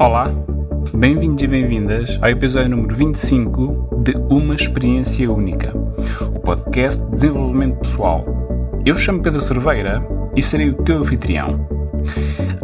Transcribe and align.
Olá, 0.00 0.30
bem-vindos 0.94 1.42
e 1.42 1.48
bem-vindas 1.48 2.16
ao 2.22 2.28
episódio 2.28 2.70
número 2.70 2.94
25 2.94 3.96
de 4.04 4.14
Uma 4.30 4.54
Experiência 4.54 5.28
Única, 5.28 5.72
o 6.36 6.38
podcast 6.38 7.04
de 7.06 7.10
desenvolvimento 7.16 7.80
pessoal. 7.80 8.24
Eu 8.86 8.94
chamo 8.94 9.20
Pedro 9.20 9.42
Cerveira 9.42 10.00
e 10.36 10.40
serei 10.40 10.70
o 10.70 10.74
teu 10.84 10.98
anfitrião. 10.98 11.66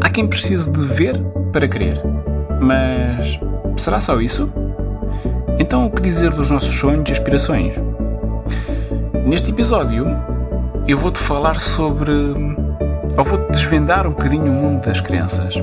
Há 0.01 0.11
quem 0.11 0.29
precise 0.29 0.71
de 0.71 0.85
ver 0.85 1.21
para 1.53 1.67
crer, 1.67 2.01
mas 2.61 3.41
será 3.79 3.99
só 3.99 4.21
isso? 4.21 4.49
Então, 5.59 5.87
o 5.87 5.91
que 5.91 6.03
dizer 6.03 6.31
dos 6.31 6.53
nossos 6.53 6.73
sonhos 6.73 7.09
e 7.09 7.13
aspirações? 7.13 7.75
Neste 9.27 9.51
episódio, 9.51 10.07
eu 10.87 10.97
vou-te 10.97 11.19
falar 11.19 11.61
sobre. 11.61 12.13
ou 12.13 13.25
vou-te 13.25 13.51
desvendar 13.51 14.07
um 14.07 14.11
bocadinho 14.11 14.53
o 14.53 14.55
mundo 14.55 14.85
das 14.85 15.01
crenças 15.01 15.57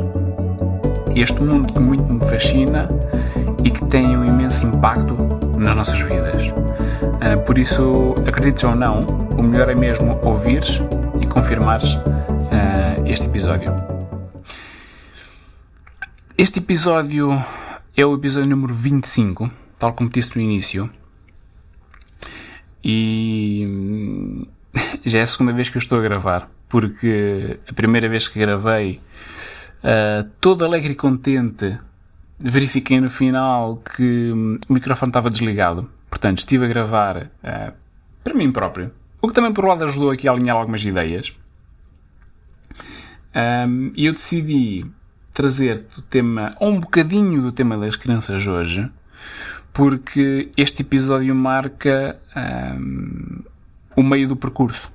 este 1.16 1.42
mundo 1.42 1.74
que 1.74 1.80
muito 1.80 2.04
me 2.14 2.20
fascina 2.22 2.88
e 3.64 3.72
que 3.72 3.86
tem 3.88 4.18
um 4.18 4.26
imenso 4.26 4.66
impacto 4.66 5.16
nas 5.58 5.76
nossas 5.76 6.00
vidas. 6.00 6.54
Ah, 7.22 7.40
por 7.46 7.58
isso, 7.58 8.16
acredites 8.28 8.64
ou 8.64 8.76
não, 8.76 9.06
o 9.38 9.44
melhor 9.44 9.70
é 9.70 9.76
mesmo 9.76 10.20
ouvires 10.24 10.80
e 11.22 11.28
confirmares 11.28 11.98
ah, 12.52 12.96
este 13.06 13.28
episódio. 13.28 13.74
Este 16.38 16.60
episódio 16.60 17.44
é 17.96 18.06
o 18.06 18.16
episódio 18.16 18.50
número 18.50 18.74
25, 18.74 19.52
tal 19.78 19.94
como 19.94 20.10
disse 20.10 20.36
no 20.36 20.42
início. 20.42 20.90
E 22.84 24.48
já 25.06 25.20
é 25.20 25.22
a 25.22 25.28
segunda 25.28 25.54
vez 25.54 25.70
que 25.70 25.78
eu 25.78 25.80
estou 25.80 26.00
a 26.00 26.02
gravar, 26.02 26.50
porque 26.68 27.60
a 27.70 27.74
primeira 27.74 28.10
vez 28.10 28.28
que 28.28 28.40
gravei 28.40 29.00
Uh, 29.84 30.30
todo 30.40 30.64
alegre 30.64 30.94
e 30.94 30.96
contente, 30.96 31.80
verifiquei 32.40 33.00
no 33.00 33.10
final 33.10 33.78
que 33.78 34.32
hum, 34.32 34.58
o 34.70 34.74
microfone 34.74 35.10
estava 35.10 35.30
desligado. 35.30 35.90
Portanto, 36.10 36.40
estive 36.40 36.66
a 36.66 36.68
gravar 36.68 37.18
uh, 37.24 37.74
para 38.24 38.34
mim 38.34 38.52
próprio. 38.52 38.92
O 39.22 39.28
que 39.28 39.34
também, 39.34 39.54
por 39.54 39.66
um 39.66 39.70
lado, 39.70 39.86
ajudou 39.86 40.12
aqui 40.12 40.28
a 40.28 40.32
alinhar 40.32 40.56
algumas 40.56 40.84
ideias. 40.84 41.34
Um, 43.34 43.92
e 43.96 44.06
eu 44.06 44.14
decidi 44.14 44.86
trazer 45.34 45.86
o 45.98 46.02
tema, 46.02 46.56
um 46.60 46.80
bocadinho 46.80 47.42
do 47.42 47.52
tema 47.52 47.78
das 47.78 47.96
crianças 47.96 48.46
hoje, 48.46 48.90
porque 49.72 50.52
este 50.58 50.82
episódio 50.82 51.34
marca 51.34 52.20
um, 52.36 53.44
o 53.96 54.04
meio 54.04 54.28
do 54.28 54.36
percurso. 54.36 54.92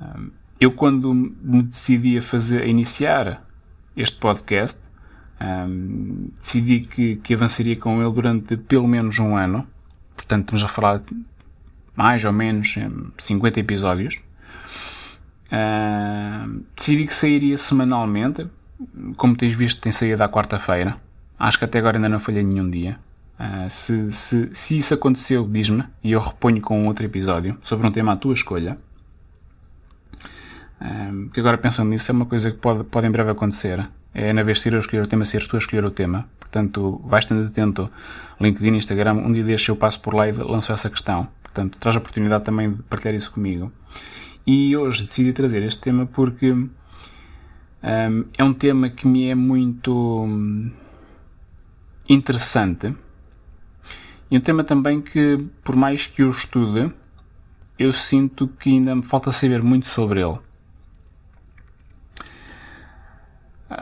Um, 0.00 0.30
eu 0.62 0.72
quando 0.72 1.12
me 1.12 1.62
decidi 1.62 2.18
a 2.18 2.22
fazer, 2.22 2.62
a 2.62 2.66
iniciar 2.66 3.44
este 3.96 4.16
podcast, 4.18 4.80
um, 5.40 6.30
decidi 6.40 6.80
que, 6.80 7.16
que 7.16 7.34
avançaria 7.34 7.76
com 7.76 8.00
ele 8.00 8.12
durante 8.12 8.56
pelo 8.56 8.86
menos 8.86 9.18
um 9.18 9.36
ano. 9.36 9.66
Portanto, 10.14 10.42
estamos 10.42 10.62
a 10.62 10.68
falar 10.68 10.98
de 10.98 11.16
mais 11.96 12.24
ou 12.24 12.32
menos 12.32 12.76
50 13.18 13.58
episódios. 13.58 14.20
Uh, 15.48 16.64
decidi 16.76 17.06
que 17.06 17.14
sairia 17.14 17.58
semanalmente. 17.58 18.46
Como 19.16 19.36
tens 19.36 19.56
visto, 19.56 19.80
tem 19.80 19.90
saído 19.90 20.22
à 20.22 20.28
quarta-feira. 20.28 20.96
Acho 21.38 21.58
que 21.58 21.64
até 21.64 21.80
agora 21.80 21.96
ainda 21.96 22.08
não 22.08 22.20
falhei 22.20 22.44
nenhum 22.44 22.70
dia. 22.70 23.00
Uh, 23.38 23.68
se, 23.68 24.12
se, 24.12 24.50
se 24.52 24.78
isso 24.78 24.94
aconteceu, 24.94 25.44
diz-me 25.44 25.82
e 26.04 26.12
eu 26.12 26.20
reponho 26.20 26.60
com 26.60 26.86
outro 26.86 27.04
episódio 27.04 27.58
sobre 27.64 27.84
um 27.84 27.90
tema 27.90 28.12
à 28.12 28.16
tua 28.16 28.32
escolha. 28.32 28.78
Um, 30.82 31.28
que 31.28 31.38
agora 31.38 31.56
pensando 31.56 31.90
nisso 31.90 32.10
é 32.10 32.14
uma 32.14 32.26
coisa 32.26 32.50
que 32.50 32.58
pode, 32.58 32.82
pode 32.84 33.06
em 33.06 33.10
breve 33.10 33.30
acontecer. 33.30 33.88
É 34.12 34.32
na 34.32 34.42
vez 34.42 34.58
de 34.58 34.64
ser 34.64 34.72
eu 34.72 34.80
escolher 34.80 35.02
o 35.02 35.06
tema, 35.06 35.24
seres 35.24 35.46
tu 35.46 35.54
a 35.56 35.58
escolher 35.58 35.84
o 35.84 35.90
tema. 35.90 36.28
Portanto, 36.40 37.00
vais 37.04 37.24
estando 37.24 37.46
atento. 37.46 37.88
LinkedIn, 38.40 38.76
Instagram, 38.76 39.14
um 39.14 39.32
dia 39.32 39.44
deste 39.44 39.68
eu 39.68 39.76
passo 39.76 40.00
por 40.00 40.14
lá 40.14 40.28
e 40.28 40.32
lanço 40.32 40.72
essa 40.72 40.90
questão. 40.90 41.28
Portanto, 41.42 41.78
traz 41.78 41.94
a 41.94 41.98
oportunidade 42.00 42.44
também 42.44 42.72
de 42.72 42.82
partilhar 42.82 43.14
isso 43.14 43.30
comigo. 43.30 43.70
E 44.44 44.76
hoje 44.76 45.06
decidi 45.06 45.32
trazer 45.32 45.62
este 45.62 45.80
tema 45.80 46.04
porque 46.04 46.50
um, 46.50 46.70
é 48.36 48.42
um 48.42 48.52
tema 48.52 48.90
que 48.90 49.06
me 49.06 49.28
é 49.28 49.34
muito 49.34 50.26
interessante. 52.08 52.94
E 54.30 54.36
um 54.36 54.40
tema 54.40 54.64
também 54.64 55.00
que, 55.00 55.46
por 55.62 55.76
mais 55.76 56.06
que 56.06 56.22
eu 56.22 56.30
estude, 56.30 56.92
eu 57.78 57.92
sinto 57.92 58.48
que 58.48 58.70
ainda 58.70 58.96
me 58.96 59.02
falta 59.02 59.30
saber 59.30 59.62
muito 59.62 59.88
sobre 59.88 60.20
ele. 60.20 60.38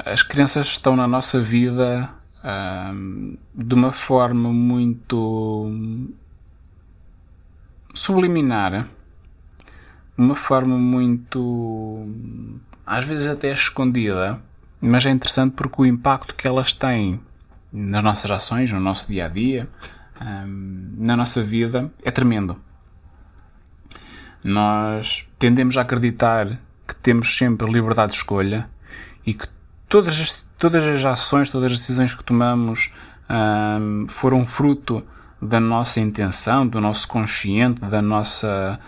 As 0.05 0.23
crianças 0.23 0.69
estão 0.69 0.95
na 0.95 1.09
nossa 1.09 1.41
vida 1.41 2.11
de 3.55 3.75
uma 3.75 3.93
forma 3.93 4.53
muito 4.53 6.09
subliminar, 7.93 8.87
uma 10.17 10.37
forma 10.37 10.79
muito 10.79 12.07
às 12.87 13.05
vezes 13.05 13.27
até 13.27 13.51
escondida, 13.51 14.41
mas 14.81 15.05
é 15.07 15.11
interessante 15.11 15.55
porque 15.55 15.83
o 15.83 15.87
impacto 15.87 16.35
que 16.35 16.47
elas 16.47 16.73
têm 16.73 17.21
nas 17.73 18.03
nossas 18.03 18.31
ações, 18.31 18.71
no 18.71 18.81
nosso 18.81 19.09
dia 19.09 19.27
a 19.27 19.29
dia, 19.29 19.69
na 20.97 21.17
nossa 21.17 21.43
vida, 21.43 21.93
é 22.05 22.11
tremendo. 22.11 22.57
Nós 24.45 25.27
tendemos 25.39 25.77
a 25.77 25.83
acreditar 25.83 26.59
que 26.87 26.95
temos 26.95 27.37
sempre 27.37 27.71
liberdade 27.71 28.13
de 28.13 28.19
escolha 28.19 28.71
e 29.27 29.35
que 29.35 29.47
todas 29.91 30.19
as, 30.19 30.49
todas 30.57 30.85
as 30.85 31.05
ações, 31.05 31.51
todas 31.51 31.73
as 31.73 31.79
decisões 31.79 32.15
que 32.15 32.25
tomamos 32.25 32.91
um, 33.29 34.07
foram 34.09 34.47
fruto 34.47 35.05
da 35.43 35.61
nossa 35.61 36.01
intenção, 36.01 36.67
do 36.67 36.81
nosso 36.81 37.07
consciente, 37.07 37.81
da 37.83 38.01
nossa. 38.01 38.81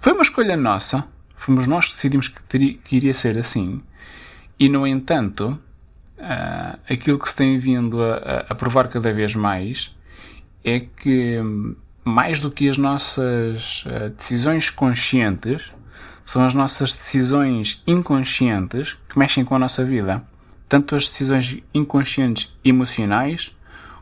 Foi 0.00 0.12
uma 0.12 0.22
escolha 0.22 0.56
nossa. 0.56 1.04
Fomos 1.34 1.66
nós 1.66 1.86
que 1.86 1.94
decidimos 1.94 2.28
que, 2.28 2.42
teria, 2.44 2.74
que 2.74 2.96
iria 2.96 3.14
ser 3.14 3.36
assim. 3.38 3.82
E, 4.58 4.68
no 4.68 4.86
entanto, 4.86 5.58
uh, 6.18 6.78
aquilo 6.88 7.18
que 7.18 7.28
se 7.28 7.36
tem 7.36 7.58
vindo 7.58 8.02
a, 8.02 8.46
a, 8.48 8.54
provar 8.54 8.88
cada 8.88 9.12
vez 9.12 9.34
mais 9.34 9.94
é 10.64 10.80
que, 10.80 11.38
mais 12.04 12.40
do 12.40 12.50
que 12.50 12.68
as 12.68 12.78
nossas 12.78 13.84
uh, 13.86 14.10
decisões 14.10 14.70
conscientes, 14.70 15.70
são 16.24 16.44
as 16.44 16.54
nossas 16.54 16.92
decisões 16.92 17.82
inconscientes 17.86 18.96
que 19.08 19.18
mexem 19.18 19.44
com 19.44 19.54
a 19.54 19.58
nossa 19.58 19.84
vida. 19.84 20.22
Tanto 20.68 20.96
as 20.96 21.08
decisões 21.08 21.62
inconscientes 21.72 22.56
emocionais, 22.64 23.54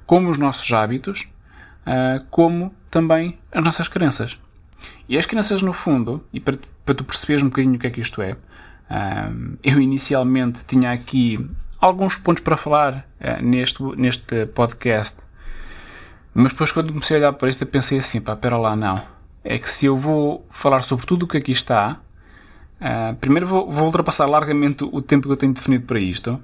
como 0.07 0.31
os 0.31 0.39
nossos 0.39 0.73
hábitos, 0.73 1.29
uh, 1.87 2.25
como 2.31 2.75
também 2.91 3.39
as 3.51 3.63
nossas 3.65 3.89
crenças. 3.89 4.39
E 5.09 5.19
as 5.19 5.27
crenças, 5.27 5.63
no 5.63 5.73
fundo, 5.73 6.25
e 6.33 6.41
para, 6.41 6.57
para 6.85 6.95
tu 6.95 7.05
perceberes 7.05 7.43
um 7.43 7.49
bocadinho 7.49 7.75
o 7.75 7.79
que 7.79 7.87
é 7.87 7.91
que 7.91 8.01
isto 8.01 8.23
é, 8.23 8.33
uh, 8.33 9.59
eu 9.63 9.81
inicialmente 9.81 10.61
tinha 10.67 10.93
aqui 10.93 11.45
alguns 11.81 12.15
pontos 12.15 12.43
para 12.45 12.57
falar 12.57 13.07
uh, 13.21 13.43
neste, 13.43 13.83
neste 13.97 14.47
podcast, 14.47 15.21
mas 16.35 16.53
depois 16.53 16.73
quando 16.73 16.93
comecei 16.93 17.17
a 17.17 17.21
olhar 17.21 17.33
para 17.33 17.51
isto, 17.51 17.67
pensei 17.67 17.99
assim, 17.99 18.21
pá, 18.21 18.37
pera 18.37 18.57
lá, 18.57 18.75
não. 18.75 19.03
É 19.45 19.59
que 19.59 19.69
se 19.69 19.87
eu 19.87 19.97
vou 19.97 20.47
falar 20.51 20.83
sobre 20.83 21.05
tudo 21.05 21.25
o 21.25 21.29
que 21.29 21.37
aqui 21.37 21.53
está, 21.53 22.01
Uh, 22.83 23.15
primeiro 23.15 23.47
vou, 23.47 23.71
vou, 23.71 23.87
ultrapassar 23.87 24.27
largamente 24.27 24.83
o 24.83 25.01
tempo 25.01 25.29
que 25.29 25.33
eu 25.33 25.37
tenho 25.37 25.55
definido 25.55 25.87
para 25.87 26.01
isto. 26.01 26.41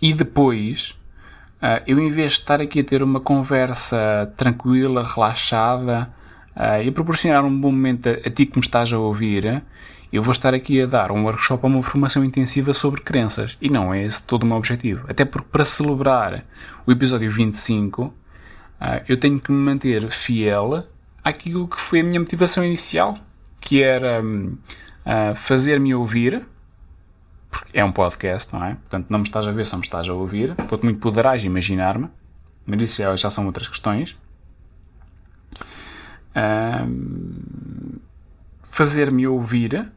E 0.00 0.14
depois, 0.14 0.94
uh, 1.60 1.82
eu 1.84 1.98
em 1.98 2.12
vez 2.12 2.34
de 2.34 2.38
estar 2.38 2.62
aqui 2.62 2.78
a 2.78 2.84
ter 2.84 3.02
uma 3.02 3.18
conversa 3.18 4.32
tranquila, 4.36 5.04
relaxada 5.04 6.08
uh, 6.54 6.80
e 6.80 6.92
proporcionar 6.92 7.44
um 7.44 7.60
bom 7.60 7.72
momento 7.72 8.08
a, 8.08 8.12
a, 8.12 8.30
ti 8.30 8.46
que 8.46 8.56
me 8.56 8.64
estás 8.64 8.92
a 8.92 8.98
ouvir, 8.98 9.64
eu 10.12 10.22
vou 10.22 10.30
estar 10.30 10.54
aqui 10.54 10.80
a 10.80 10.86
dar 10.86 11.10
um 11.10 11.24
workshop 11.24 11.66
ou 11.66 11.72
uma 11.72 11.82
formação 11.82 12.24
intensiva 12.24 12.72
sobre 12.72 13.00
crenças. 13.00 13.58
E 13.60 13.68
não 13.68 13.92
é 13.92 14.04
esse 14.04 14.24
todo 14.24 14.44
o 14.44 14.46
meu 14.46 14.56
objetivo. 14.56 15.06
Até 15.08 15.24
porque 15.24 15.48
para 15.50 15.64
celebrar 15.64 16.44
o 16.86 16.92
episódio 16.92 17.28
25, 17.32 18.14
eu 19.08 19.18
tenho 19.18 19.40
que 19.40 19.50
me 19.50 19.58
manter 19.58 20.08
fiel 20.10 20.86
àquilo 21.24 21.66
que 21.66 21.80
foi 21.80 22.00
a 22.00 22.04
minha 22.04 22.20
motivação 22.20 22.64
inicial, 22.64 23.18
que 23.60 23.82
era. 23.82 24.22
Um, 24.22 24.56
uh, 25.06 25.34
fazer-me 25.36 25.94
ouvir, 25.94 26.46
porque 27.50 27.78
é 27.78 27.84
um 27.84 27.92
podcast, 27.92 28.52
não 28.52 28.64
é? 28.64 28.74
Portanto, 28.74 29.06
não 29.08 29.20
me 29.20 29.24
estás 29.24 29.46
a 29.46 29.52
ver, 29.52 29.64
só 29.64 29.76
me 29.76 29.82
estás 29.82 30.08
a 30.08 30.12
ouvir. 30.12 30.54
Quanto 30.68 30.84
muito 30.84 31.00
poderás 31.00 31.44
imaginar-me, 31.44 32.08
mas 32.66 32.82
isso 32.82 33.02
já, 33.02 33.14
já, 33.16 33.30
são 33.30 33.46
outras 33.46 33.68
questões. 33.68 34.16
Uh, 36.36 37.98
fazer-me 38.62 39.26
ouvir 39.26 39.90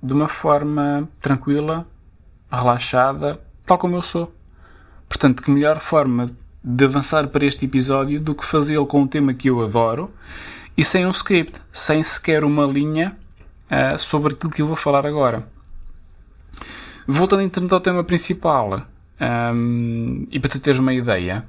de 0.00 0.12
uma 0.12 0.28
forma 0.28 1.08
tranquila, 1.20 1.86
relaxada, 2.52 3.40
tal 3.64 3.78
como 3.78 3.96
eu 3.96 4.02
sou. 4.02 4.32
Portanto, 5.08 5.42
que 5.42 5.50
melhor 5.50 5.80
forma 5.80 6.30
de 6.62 6.84
avançar 6.84 7.28
para 7.28 7.44
este 7.44 7.64
episódio 7.64 8.20
do 8.20 8.34
que 8.34 8.44
fazê-lo 8.44 8.86
com 8.86 9.02
um 9.02 9.06
tema 9.06 9.34
que 9.34 9.48
eu 9.48 9.62
adoro 9.62 10.12
e 10.76 10.84
sem 10.84 11.06
um 11.06 11.10
script, 11.10 11.60
sem 11.72 12.02
sequer 12.02 12.44
uma 12.44 12.66
linha 12.66 13.16
uh, 13.70 13.98
sobre 13.98 14.34
aquilo 14.34 14.52
que 14.52 14.62
eu 14.62 14.66
vou 14.66 14.76
falar 14.76 15.06
agora. 15.06 15.46
voltando 17.06 17.42
então 17.42 17.66
ao 17.70 17.80
tema 17.80 18.02
principal, 18.04 18.86
um, 19.20 20.26
e 20.30 20.38
para 20.40 20.50
tu 20.50 20.58
teres 20.58 20.78
uma 20.78 20.92
ideia, 20.92 21.44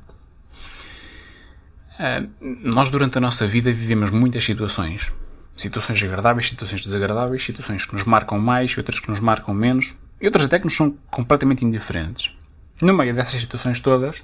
uh, 1.99 2.29
nós 2.63 2.89
durante 2.89 3.17
a 3.17 3.21
nossa 3.21 3.47
vida 3.47 3.71
vivemos 3.71 4.11
muitas 4.11 4.43
situações. 4.43 5.11
Situações 5.55 6.01
agradáveis, 6.03 6.49
situações 6.49 6.85
desagradáveis, 6.85 7.43
situações 7.43 7.85
que 7.85 7.93
nos 7.93 8.03
marcam 8.03 8.39
mais, 8.39 8.77
outras 8.77 8.99
que 8.99 9.09
nos 9.09 9.19
marcam 9.19 9.53
menos, 9.53 9.97
e 10.21 10.25
outras 10.25 10.45
até 10.45 10.59
que 10.59 10.65
nos 10.65 10.75
são 10.75 10.95
completamente 11.09 11.65
indiferentes. 11.65 12.31
No 12.81 12.93
meio 12.93 13.15
dessas 13.15 13.41
situações 13.41 13.79
todas, 13.79 14.23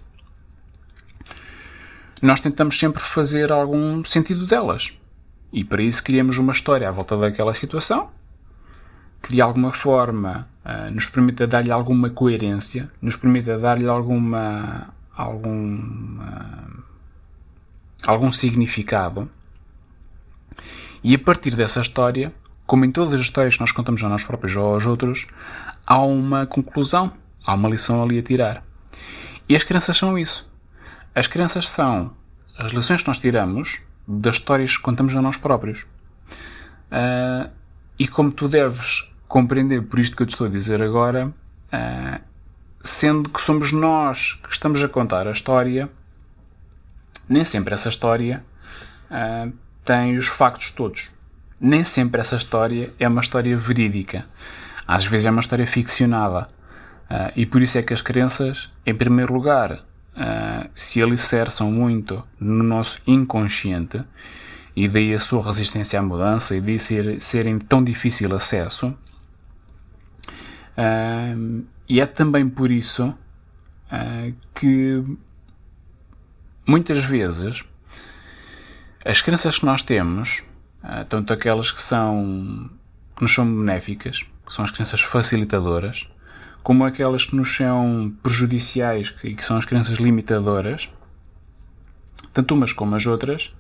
nós 2.22 2.40
tentamos 2.40 2.78
sempre 2.78 3.02
fazer 3.02 3.52
algum 3.52 4.06
sentido 4.06 4.46
delas. 4.46 4.98
E 5.54 5.64
para 5.64 5.84
isso 5.84 6.04
criamos 6.04 6.40
uma 6.40 6.52
história 6.52 6.90
à 6.90 6.92
volta 6.92 7.16
daquela 7.16 7.54
situação 7.54 8.10
que 9.22 9.32
de 9.32 9.40
alguma 9.40 9.72
forma 9.72 10.50
uh, 10.66 10.92
nos 10.92 11.08
permita 11.08 11.48
dar-lhe 11.48 11.72
alguma 11.72 12.10
coerência, 12.10 12.92
nos 13.02 13.16
permita 13.16 13.58
dar-lhe 13.58 13.88
alguma 13.88 14.90
algum 15.16 16.20
algum 18.06 18.32
significado. 18.32 19.30
E 21.02 21.16
a 21.16 21.20
partir 21.20 21.56
dessa 21.56 21.80
história, 21.80 22.34
como 22.66 22.84
em 22.84 22.92
todas 22.92 23.14
as 23.14 23.22
histórias 23.22 23.56
que 23.56 23.62
nós 23.62 23.72
contamos 23.72 24.04
a 24.04 24.10
nós 24.10 24.26
próprios 24.26 24.56
ou 24.56 24.74
aos 24.74 24.86
outros, 24.86 25.26
há 25.86 26.02
uma 26.02 26.46
conclusão, 26.46 27.14
há 27.46 27.54
uma 27.54 27.70
lição 27.70 28.04
ali 28.04 28.20
a 28.20 28.24
tirar. 28.24 28.64
E 29.48 29.56
as 29.56 29.64
crianças 29.64 29.98
são 29.98 30.18
isso. 30.18 30.46
As 31.16 31.28
crianças 31.28 31.70
são 31.70 32.12
as 32.58 32.72
lições 32.74 33.02
que 33.02 33.08
nós 33.08 33.20
tiramos 33.20 33.80
das 34.08 34.36
histórias 34.36 34.76
que 34.76 34.84
contamos 34.84 35.16
a 35.16 35.22
nós 35.22 35.38
próprios. 35.38 35.86
Uh, 36.92 37.50
e 37.98 38.08
como 38.08 38.32
tu 38.32 38.48
deves 38.48 39.10
compreender 39.28 39.82
por 39.84 40.00
isto 40.00 40.16
que 40.16 40.24
eu 40.24 40.28
te 40.28 40.32
estou 40.32 40.48
a 40.48 40.50
dizer 40.50 40.82
agora, 40.82 41.28
uh, 41.28 42.22
sendo 42.84 43.30
que 43.30 43.42
somos 43.42 43.72
nós 43.72 44.34
que 44.44 44.52
estamos 44.52 44.84
a 44.84 44.90
contar 44.90 45.28
a 45.28 45.32
história, 45.32 45.90
nem 47.28 47.44
sempre 47.44 47.74
essa 47.74 47.90
história 47.90 48.44
uh, 49.10 49.52
tem 49.84 50.18
os 50.18 50.28
factos 50.28 50.72
todos. 50.72 51.12
Nem 51.60 51.84
sempre 51.84 52.20
essa 52.20 52.36
história 52.36 52.94
é 53.00 53.08
uma 53.08 53.22
história 53.22 53.56
verídica. 53.58 54.26
Às 54.86 55.06
vezes 55.06 55.26
é 55.26 55.32
uma 55.32 55.40
história 55.40 55.66
ficcionada. 55.66 56.50
E 57.36 57.46
por 57.46 57.62
isso 57.62 57.78
é 57.78 57.82
que 57.84 57.94
as 57.94 58.02
crenças, 58.02 58.70
em 58.86 58.94
primeiro 58.94 59.34
lugar, 59.34 59.80
uh, 60.16 60.70
se 60.76 61.02
alicerçam 61.02 61.72
muito 61.72 62.24
no 62.40 62.64
nosso 62.64 63.02
inconsciente 63.06 64.04
e 64.76 64.88
daí 64.88 65.14
a 65.14 65.20
sua 65.20 65.44
resistência 65.44 66.00
à 66.00 66.02
mudança 66.02 66.56
e 66.56 66.62
daí 66.62 66.80
ser, 66.80 67.22
serem 67.22 67.60
tão 67.60 67.84
difícil 67.84 68.34
acesso. 68.36 68.88
Uh, 70.78 71.64
e 71.88 72.00
é 72.00 72.06
também 72.06 72.50
por 72.50 72.72
isso 72.72 73.06
uh, 73.08 74.36
que 74.56 75.04
muitas 76.66 77.04
vezes 77.04 77.64
as 79.06 79.22
crenças 79.22 79.60
que 79.60 79.66
nós 79.66 79.84
temos, 79.84 80.42
tanto 81.10 81.34
aquelas 81.34 81.72
que 81.72 81.82
são 81.82 82.70
que 83.16 83.22
nos 83.22 83.34
são 83.34 83.46
benéficas, 83.46 84.24
que 84.46 84.54
são 84.54 84.64
as 84.64 84.72
crenças 84.72 85.02
facilitadoras, 85.02 86.08
como 86.64 86.86
aquelas 86.86 87.26
que 87.26 87.36
nos 87.36 87.56
são 87.56 88.14
prejudiciais 88.24 89.14
e 89.24 89.36
que 89.36 89.44
são 89.44 89.58
as 89.58 89.66
crenças 89.66 90.00
limitadoras, 90.00 90.90
tanto 92.34 92.56
umas 92.56 92.72
como 92.72 92.96
as 92.96 93.06
outras, 93.06 93.54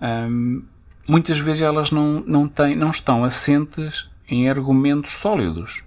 hum, 0.00 0.62
muitas 1.08 1.38
vezes 1.38 1.62
elas 1.62 1.90
não, 1.90 2.20
não, 2.20 2.46
têm, 2.46 2.76
não 2.76 2.90
estão 2.90 3.24
assentes 3.24 4.08
em 4.28 4.48
argumentos 4.48 5.12
sólidos. 5.12 5.82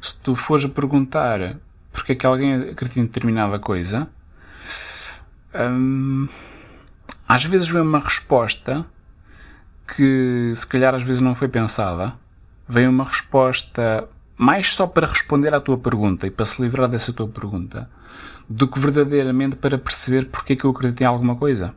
Se 0.00 0.14
tu 0.18 0.36
fores 0.36 0.64
a 0.64 0.68
perguntar 0.68 1.56
porque 1.92 2.12
é 2.12 2.14
que 2.14 2.26
alguém 2.26 2.54
acredita 2.54 3.00
em 3.00 3.04
determinada 3.04 3.58
coisa, 3.58 4.08
hum, 5.54 6.28
às 7.28 7.44
vezes 7.44 7.68
vem 7.68 7.82
uma 7.82 7.98
resposta 7.98 8.84
que 9.96 10.52
se 10.54 10.66
calhar 10.66 10.94
às 10.94 11.02
vezes 11.02 11.20
não 11.20 11.34
foi 11.34 11.48
pensada, 11.48 12.14
vem 12.68 12.88
uma 12.88 13.04
resposta 13.04 14.08
mais 14.36 14.74
só 14.74 14.86
para 14.86 15.06
responder 15.06 15.54
à 15.54 15.60
tua 15.60 15.78
pergunta 15.78 16.26
e 16.26 16.30
para 16.30 16.46
se 16.46 16.60
livrar 16.60 16.88
dessa 16.88 17.12
tua 17.12 17.28
pergunta, 17.28 17.88
do 18.48 18.66
que 18.66 18.78
verdadeiramente 18.78 19.56
para 19.56 19.78
perceber 19.78 20.26
porque 20.26 20.54
é 20.54 20.56
que 20.56 20.64
eu 20.64 20.70
acredito 20.70 21.00
em 21.00 21.06
alguma 21.06 21.36
coisa. 21.36 21.74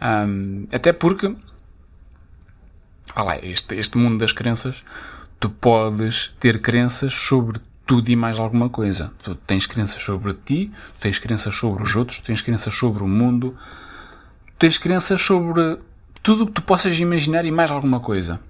Um, 0.00 0.66
até 0.72 0.92
porque, 0.92 1.34
olha 3.14 3.44
este, 3.46 3.74
este 3.74 3.96
mundo 3.96 4.18
das 4.18 4.32
crenças, 4.32 4.82
tu 5.40 5.48
podes 5.48 6.34
ter 6.40 6.60
crenças 6.60 7.14
sobre 7.14 7.60
tudo 7.86 8.10
e 8.10 8.16
mais 8.16 8.38
alguma 8.38 8.68
coisa. 8.68 9.12
Tu 9.22 9.34
tens 9.34 9.66
crenças 9.66 10.02
sobre 10.02 10.34
ti, 10.34 10.72
tu 10.94 11.00
tens 11.00 11.18
crenças 11.18 11.54
sobre 11.54 11.82
os 11.82 11.94
outros, 11.94 12.20
tu 12.20 12.26
tens 12.26 12.42
crenças 12.42 12.74
sobre 12.74 13.02
o 13.02 13.08
mundo, 13.08 13.56
tu 14.46 14.52
tens 14.58 14.76
crenças 14.76 15.20
sobre 15.20 15.78
tudo 16.22 16.44
o 16.44 16.46
que 16.46 16.52
tu 16.52 16.62
possas 16.62 16.98
imaginar 16.98 17.44
e 17.44 17.50
mais 17.50 17.70
alguma 17.70 18.00
coisa. 18.00 18.40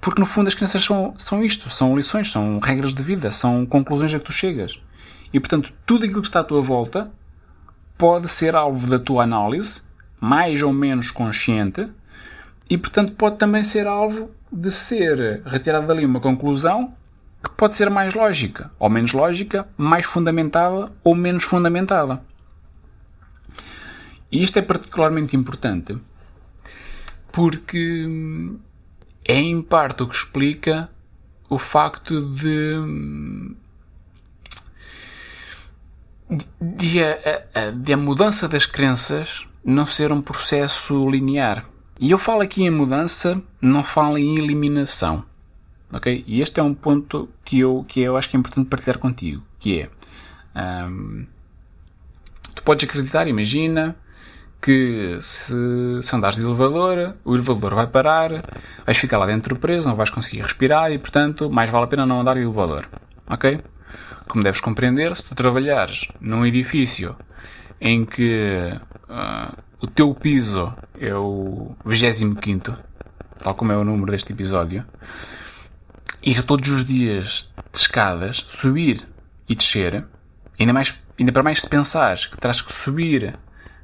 Porque 0.00 0.20
no 0.20 0.26
fundo 0.26 0.48
as 0.48 0.54
crenças 0.54 0.84
são, 0.84 1.14
são 1.18 1.44
isto, 1.44 1.68
são 1.70 1.96
lições, 1.96 2.30
são 2.30 2.58
regras 2.58 2.94
de 2.94 3.02
vida, 3.02 3.32
são 3.32 3.66
conclusões 3.66 4.14
a 4.14 4.18
que 4.18 4.24
tu 4.24 4.32
chegas. 4.32 4.78
E 5.32 5.40
portanto, 5.40 5.72
tudo 5.84 6.04
aquilo 6.04 6.22
que 6.22 6.28
está 6.28 6.40
à 6.40 6.44
tua 6.44 6.62
volta 6.62 7.10
pode 7.98 8.28
ser 8.30 8.54
alvo 8.54 8.86
da 8.86 8.98
tua 8.98 9.24
análise, 9.24 9.82
mais 10.20 10.62
ou 10.62 10.72
menos 10.72 11.10
consciente, 11.10 11.88
e 12.68 12.76
portanto 12.76 13.14
pode 13.14 13.36
também 13.36 13.64
ser 13.64 13.86
alvo 13.86 14.30
de 14.52 14.70
ser 14.70 15.42
retirada 15.44 15.86
dali 15.86 16.04
uma 16.04 16.20
conclusão 16.20 16.94
que 17.42 17.50
pode 17.50 17.74
ser 17.74 17.90
mais 17.90 18.14
lógica, 18.14 18.70
ou 18.78 18.88
menos 18.88 19.12
lógica, 19.12 19.68
mais 19.76 20.04
fundamentada 20.04 20.90
ou 21.02 21.14
menos 21.14 21.44
fundamentada. 21.44 22.20
E 24.30 24.42
isto 24.42 24.58
é 24.58 24.62
particularmente 24.62 25.36
importante 25.36 25.96
porque 27.30 28.08
é 29.26 29.34
em 29.34 29.60
parte 29.60 30.02
o 30.02 30.06
que 30.06 30.14
explica 30.14 30.88
o 31.48 31.58
facto 31.58 32.20
de, 32.34 33.54
de, 36.60 37.02
a, 37.02 37.70
de 37.70 37.92
a 37.92 37.96
mudança 37.96 38.48
das 38.48 38.66
crenças 38.66 39.46
não 39.64 39.84
ser 39.84 40.12
um 40.12 40.22
processo 40.22 41.08
linear. 41.10 41.66
E 41.98 42.10
eu 42.10 42.18
falo 42.18 42.42
aqui 42.42 42.62
em 42.62 42.70
mudança, 42.70 43.42
não 43.60 43.82
falo 43.82 44.18
em 44.18 44.38
eliminação. 44.38 45.24
Ok? 45.92 46.24
E 46.26 46.40
este 46.40 46.60
é 46.60 46.62
um 46.62 46.74
ponto 46.74 47.28
que 47.44 47.60
eu, 47.60 47.84
que 47.88 48.00
eu 48.00 48.16
acho 48.16 48.28
que 48.28 48.36
é 48.36 48.38
importante 48.38 48.68
partilhar 48.68 48.98
contigo, 48.98 49.42
que 49.58 49.80
é 49.80 49.90
um, 50.88 51.26
tu 52.54 52.62
podes 52.62 52.88
acreditar, 52.88 53.28
imagina, 53.28 53.96
que 54.60 55.18
se, 55.22 55.54
se 56.02 56.16
andares 56.16 56.36
de 56.36 56.44
elevador, 56.44 57.14
o 57.24 57.34
elevador 57.34 57.74
vai 57.74 57.86
parar, 57.86 58.44
vais 58.84 58.98
ficar 58.98 59.18
lá 59.18 59.26
dentro 59.26 59.56
preso, 59.56 59.88
não 59.88 59.96
vais 59.96 60.10
conseguir 60.10 60.42
respirar 60.42 60.90
e, 60.90 60.98
portanto, 60.98 61.48
mais 61.50 61.70
vale 61.70 61.84
a 61.84 61.88
pena 61.88 62.06
não 62.06 62.20
andar 62.20 62.34
de 62.34 62.42
elevador. 62.42 62.88
Ok? 63.28 63.60
Como 64.28 64.42
deves 64.42 64.60
compreender, 64.60 65.16
se 65.16 65.28
tu 65.28 65.34
trabalhares 65.34 66.08
num 66.20 66.44
edifício 66.44 67.14
em 67.80 68.04
que 68.04 68.72
uh, 69.08 69.56
o 69.80 69.86
teu 69.86 70.14
piso 70.14 70.72
é 70.98 71.14
o 71.14 71.76
25, 71.84 72.76
tal 73.42 73.54
como 73.54 73.72
é 73.72 73.76
o 73.76 73.84
número 73.84 74.10
deste 74.10 74.32
episódio, 74.32 74.84
e 76.22 76.34
todos 76.42 76.68
os 76.68 76.84
dias 76.84 77.48
de 77.72 77.78
escadas, 77.78 78.44
subir 78.48 79.06
e 79.48 79.54
descer, 79.54 80.04
ainda, 80.58 80.72
mais, 80.72 80.94
ainda 81.18 81.30
para 81.30 81.42
mais 81.42 81.60
se 81.60 81.68
pensares 81.68 82.26
que 82.26 82.36
terás 82.36 82.60
que 82.60 82.72
subir 82.72 83.38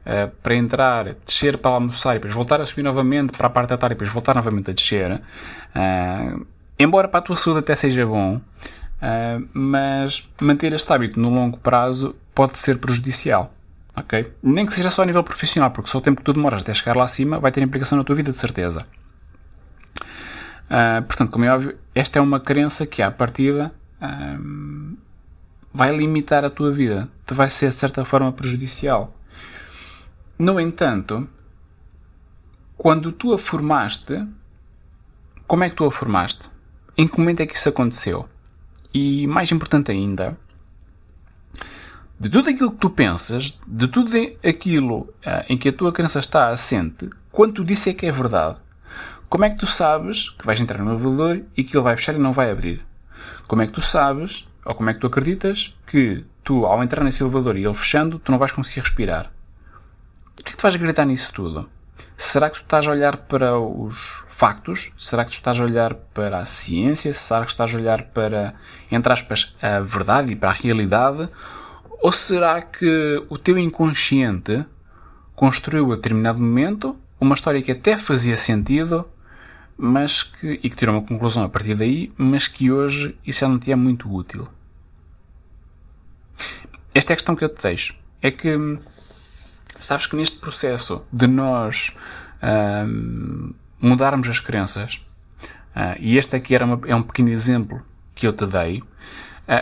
uh, 0.07 0.31
para 0.43 0.55
entrar, 0.55 1.15
descer 1.27 1.59
para 1.59 1.73
almoçar 1.73 2.13
e 2.13 2.15
depois 2.15 2.35
voltar 2.35 2.61
a 2.61 2.67
subir 2.67 2.83
novamente 2.83 3.33
para 3.37 3.47
a 3.47 3.51
parte 3.51 3.71
da 3.71 3.79
tarde 3.79 3.95
e 3.95 3.97
depois 3.97 4.11
voltar 4.11 4.35
novamente 4.35 4.71
a 4.71 4.75
descer, 4.75 5.13
uh, 5.13 6.47
embora 6.79 7.09
para 7.09 7.21
a 7.21 7.23
tua 7.23 7.37
saúde 7.37 7.61
até 7.61 7.75
seja 7.75 8.07
bom, 8.07 8.37
uh, 8.37 9.49
mas 9.53 10.29
manter 10.41 10.73
este 10.73 10.93
hábito 10.93 11.19
no 11.19 11.31
longo 11.31 11.59
prazo 11.59 12.15
pode 12.35 12.59
ser 12.59 12.79
prejudicial. 12.79 13.53
Ok? 13.95 14.33
Nem 14.43 14.65
que 14.65 14.73
seja 14.73 14.91
só 14.91 15.03
a 15.03 15.07
nível 15.07 15.23
profissional, 15.23 15.71
porque 15.71 15.91
só 15.91 15.99
o 15.99 16.01
tempo 16.01 16.19
que 16.19 16.25
tu 16.25 16.33
demoras 16.33 16.63
até 16.63 16.73
chegar 16.73 16.97
lá 16.97 17.05
acima 17.05 17.39
vai 17.39 17.53
ter 17.53 17.63
implicação 17.63 17.99
na 17.99 18.05
tua 18.05 18.17
vida, 18.17 18.33
de 18.33 18.39
certeza. 18.39 18.87
Uh, 20.71 21.03
portanto, 21.07 21.31
como 21.31 21.45
é 21.45 21.53
óbvio, 21.53 21.77
esta 21.95 22.19
é 22.19 22.23
uma 22.23 22.41
crença 22.41 22.87
que, 22.87 23.03
à 23.03 23.11
partida, 23.11 23.71
vai 25.73 25.97
limitar 25.97 26.45
a 26.45 26.51
tua 26.51 26.73
vida, 26.73 27.09
te 27.27 27.35
vai 27.35 27.49
ser 27.49 27.69
de 27.69 27.77
certa 27.77 28.05
forma 28.05 28.33
prejudicial. 28.33 29.15
No 30.43 30.59
entanto, 30.59 31.29
quando 32.77 33.13
tu 33.13 33.33
a 33.33 33.39
formaste, 33.39 34.27
como 35.47 35.63
é 35.63 35.71
que 35.71 35.77
tu 35.77 35.85
a 35.85 35.93
formaste? 35.93 36.51
Em 36.99 37.07
que 37.07 37.17
momento 37.17 37.43
é 37.43 37.47
que 37.47 37.55
isso 37.55 37.69
aconteceu? 37.69 38.29
E 38.93 39.25
mais 39.29 39.53
importante 39.53 39.93
ainda, 39.93 40.37
de 42.19 42.29
tudo 42.29 42.51
aquilo 42.51 42.73
que 42.73 42.79
tu 42.79 42.91
pensas, 42.91 43.57
de 43.65 43.87
tudo 43.87 44.11
aquilo 44.45 45.03
uh, 45.03 45.45
em 45.49 45.57
que 45.57 45.69
a 45.69 45.73
tua 45.73 45.93
crença 45.93 46.19
está 46.19 46.49
assente, 46.49 47.09
quanto 47.31 47.65
disso 47.65 47.91
é 47.91 47.95
que 47.95 48.07
é 48.07 48.11
verdade? 48.11 48.57
Como 49.29 49.45
é 49.45 49.51
que 49.51 49.59
tu 49.59 49.67
sabes 49.67 50.31
que 50.31 50.45
vais 50.45 50.61
entrar 50.61 50.83
no 50.83 50.91
elevador 50.91 51.41
e 51.57 51.63
que 51.63 51.77
ele 51.77 51.85
vai 51.85 51.95
fechar 51.95 52.17
e 52.17 52.19
não 52.19 52.33
vai 52.33 52.51
abrir? 52.51 52.85
Como 53.47 53.63
é 53.63 53.69
que 53.69 53.75
tu 53.75 53.81
sabes, 53.81 54.45
ou 54.65 54.75
como 54.75 54.91
é 54.91 54.95
que 54.95 54.99
tu 54.99 55.07
acreditas, 55.07 55.79
que 55.87 56.25
tu, 56.43 56.67
ao 56.67 56.83
entrar 56.83 57.05
nesse 57.05 57.23
elevador 57.23 57.57
e 57.57 57.65
ele 57.65 57.75
fechando, 57.75 58.19
tu 58.19 58.33
não 58.33 58.41
vais 58.41 58.51
conseguir 58.51 58.81
respirar? 58.81 59.31
O 60.39 60.43
que 60.43 60.49
é 60.49 60.53
que 60.53 60.57
tu 60.57 60.63
vais 60.63 60.75
acreditar 60.75 61.05
nisso 61.05 61.33
tudo? 61.33 61.69
Será 62.17 62.49
que 62.49 62.57
tu 62.57 62.63
estás 62.63 62.87
a 62.87 62.91
olhar 62.91 63.17
para 63.17 63.59
os 63.59 63.97
factos? 64.29 64.93
Será 64.99 65.25
que 65.25 65.31
tu 65.31 65.35
estás 65.35 65.59
a 65.59 65.65
olhar 65.65 65.95
para 65.95 66.39
a 66.39 66.47
ciência? 66.47 67.13
Será 67.13 67.45
que 67.45 67.51
estás 67.51 67.75
a 67.75 67.77
olhar 67.77 68.05
para, 68.05 68.55
entre 68.91 69.13
aspas, 69.13 69.55
a 69.61 69.81
verdade 69.81 70.33
e 70.33 70.37
para 70.37 70.51
a 70.51 70.53
realidade? 70.53 71.29
Ou 72.01 72.13
será 72.13 72.61
que 72.63 73.25
o 73.29 73.39
teu 73.39 73.59
inconsciente 73.59 74.65
construiu 75.35 75.93
a 75.93 75.97
determinado 75.97 76.39
momento 76.39 76.97
uma 77.21 77.35
história 77.35 77.63
que 77.63 77.73
até 77.73 77.97
fazia 77.97 78.37
sentido, 78.37 79.07
mas 79.77 80.23
que, 80.23 80.61
e 80.63 80.71
que 80.71 80.77
tirou 80.77 80.97
uma 80.97 81.07
conclusão 81.07 81.45
a 81.45 81.49
partir 81.49 81.75
daí, 81.75 82.13
mas 82.17 82.49
que 82.49 82.71
hoje 82.71 83.17
isso 83.25 83.47
não 83.47 83.59
te 83.59 83.71
é 83.71 83.77
muito 83.77 84.13
útil? 84.13 84.49
Esta 86.95 87.13
é 87.13 87.15
a 87.15 87.17
questão 87.17 87.37
que 87.37 87.45
eu 87.45 87.49
te 87.49 87.63
deixo. 87.63 87.97
É 88.21 88.31
que 88.31 88.57
sabes 89.83 90.07
que 90.07 90.17
neste 90.17 90.39
processo 90.39 91.05
de 91.13 91.27
nós 91.27 91.95
mudarmos 93.81 94.29
as 94.29 94.39
crenças, 94.39 95.01
uh, 95.77 95.99
e 95.99 96.17
este 96.17 96.37
aqui 96.37 96.55
era 96.55 96.65
uma, 96.65 96.81
é 96.87 96.95
um 96.95 97.03
pequeno 97.03 97.29
exemplo 97.29 97.83
que 98.15 98.27
eu 98.27 98.33
te 98.33 98.47
dei, 98.47 98.79
uh, 98.81 98.85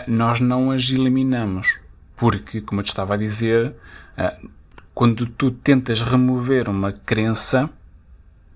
nós 0.07 0.39
não 0.39 0.71
as 0.71 0.89
eliminamos. 0.89 1.79
Porque, 2.15 2.61
como 2.61 2.81
eu 2.81 2.85
te 2.85 2.89
estava 2.89 3.15
a 3.15 3.17
dizer, 3.17 3.73
quando 4.93 5.25
tu 5.25 5.49
tentas 5.49 6.01
remover 6.01 6.69
uma 6.69 6.91
crença, 6.91 7.67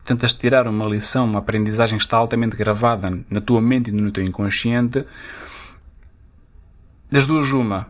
tentas 0.04 0.34
tirar 0.34 0.68
uma 0.68 0.86
lição, 0.86 1.26
uma 1.26 1.40
aprendizagem 1.40 1.98
que 1.98 2.04
está 2.04 2.16
altamente 2.16 2.56
gravada 2.56 3.26
na 3.28 3.42
tua 3.42 3.60
mente 3.60 3.90
e 3.90 3.92
no 3.92 4.12
teu 4.12 4.24
inconsciente, 4.24 5.04
das 7.10 7.26
duas 7.26 7.52
uma, 7.52 7.88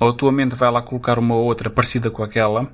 ou 0.00 0.08
a 0.08 0.12
tua 0.12 0.32
mente 0.32 0.56
vai 0.56 0.72
lá 0.72 0.82
colocar 0.82 1.20
uma 1.20 1.36
outra 1.36 1.70
parecida 1.70 2.10
com 2.10 2.24
aquela, 2.24 2.68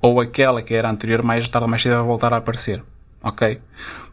ou 0.00 0.20
aquela 0.20 0.62
que 0.62 0.74
era 0.74 0.90
anterior, 0.90 1.22
mais 1.22 1.48
tarde 1.48 1.64
ou 1.64 1.70
mais 1.70 1.82
cedo 1.82 1.96
vai 1.96 2.04
voltar 2.04 2.32
a 2.32 2.38
aparecer. 2.38 2.82
Ok? 3.22 3.60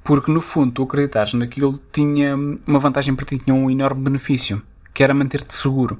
Porque 0.03 0.31
no 0.31 0.41
fundo 0.41 0.71
tu 0.71 0.83
acreditares 0.83 1.33
naquilo 1.33 1.79
tinha 1.91 2.35
uma 2.35 2.79
vantagem 2.79 3.15
para 3.15 3.25
ti, 3.25 3.39
tinha 3.39 3.55
um 3.55 3.69
enorme 3.69 4.03
benefício, 4.03 4.61
que 4.93 5.03
era 5.03 5.13
manter-te 5.13 5.53
seguro. 5.55 5.99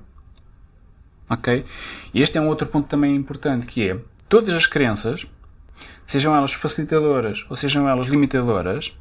Ok? 1.30 1.66
E 2.14 2.22
este 2.22 2.38
é 2.38 2.42
um 2.42 2.48
outro 2.48 2.68
ponto 2.68 2.88
também 2.88 3.16
importante, 3.16 3.66
que 3.66 3.90
é 3.90 3.98
todas 4.28 4.54
as 4.54 4.68
crenças, 4.68 5.26
sejam 6.06 6.36
elas 6.36 6.54
facilitadoras 6.54 7.46
ou 7.50 7.56
sejam 7.56 7.88
elas 7.88 8.08
limitadoras, 8.08 8.98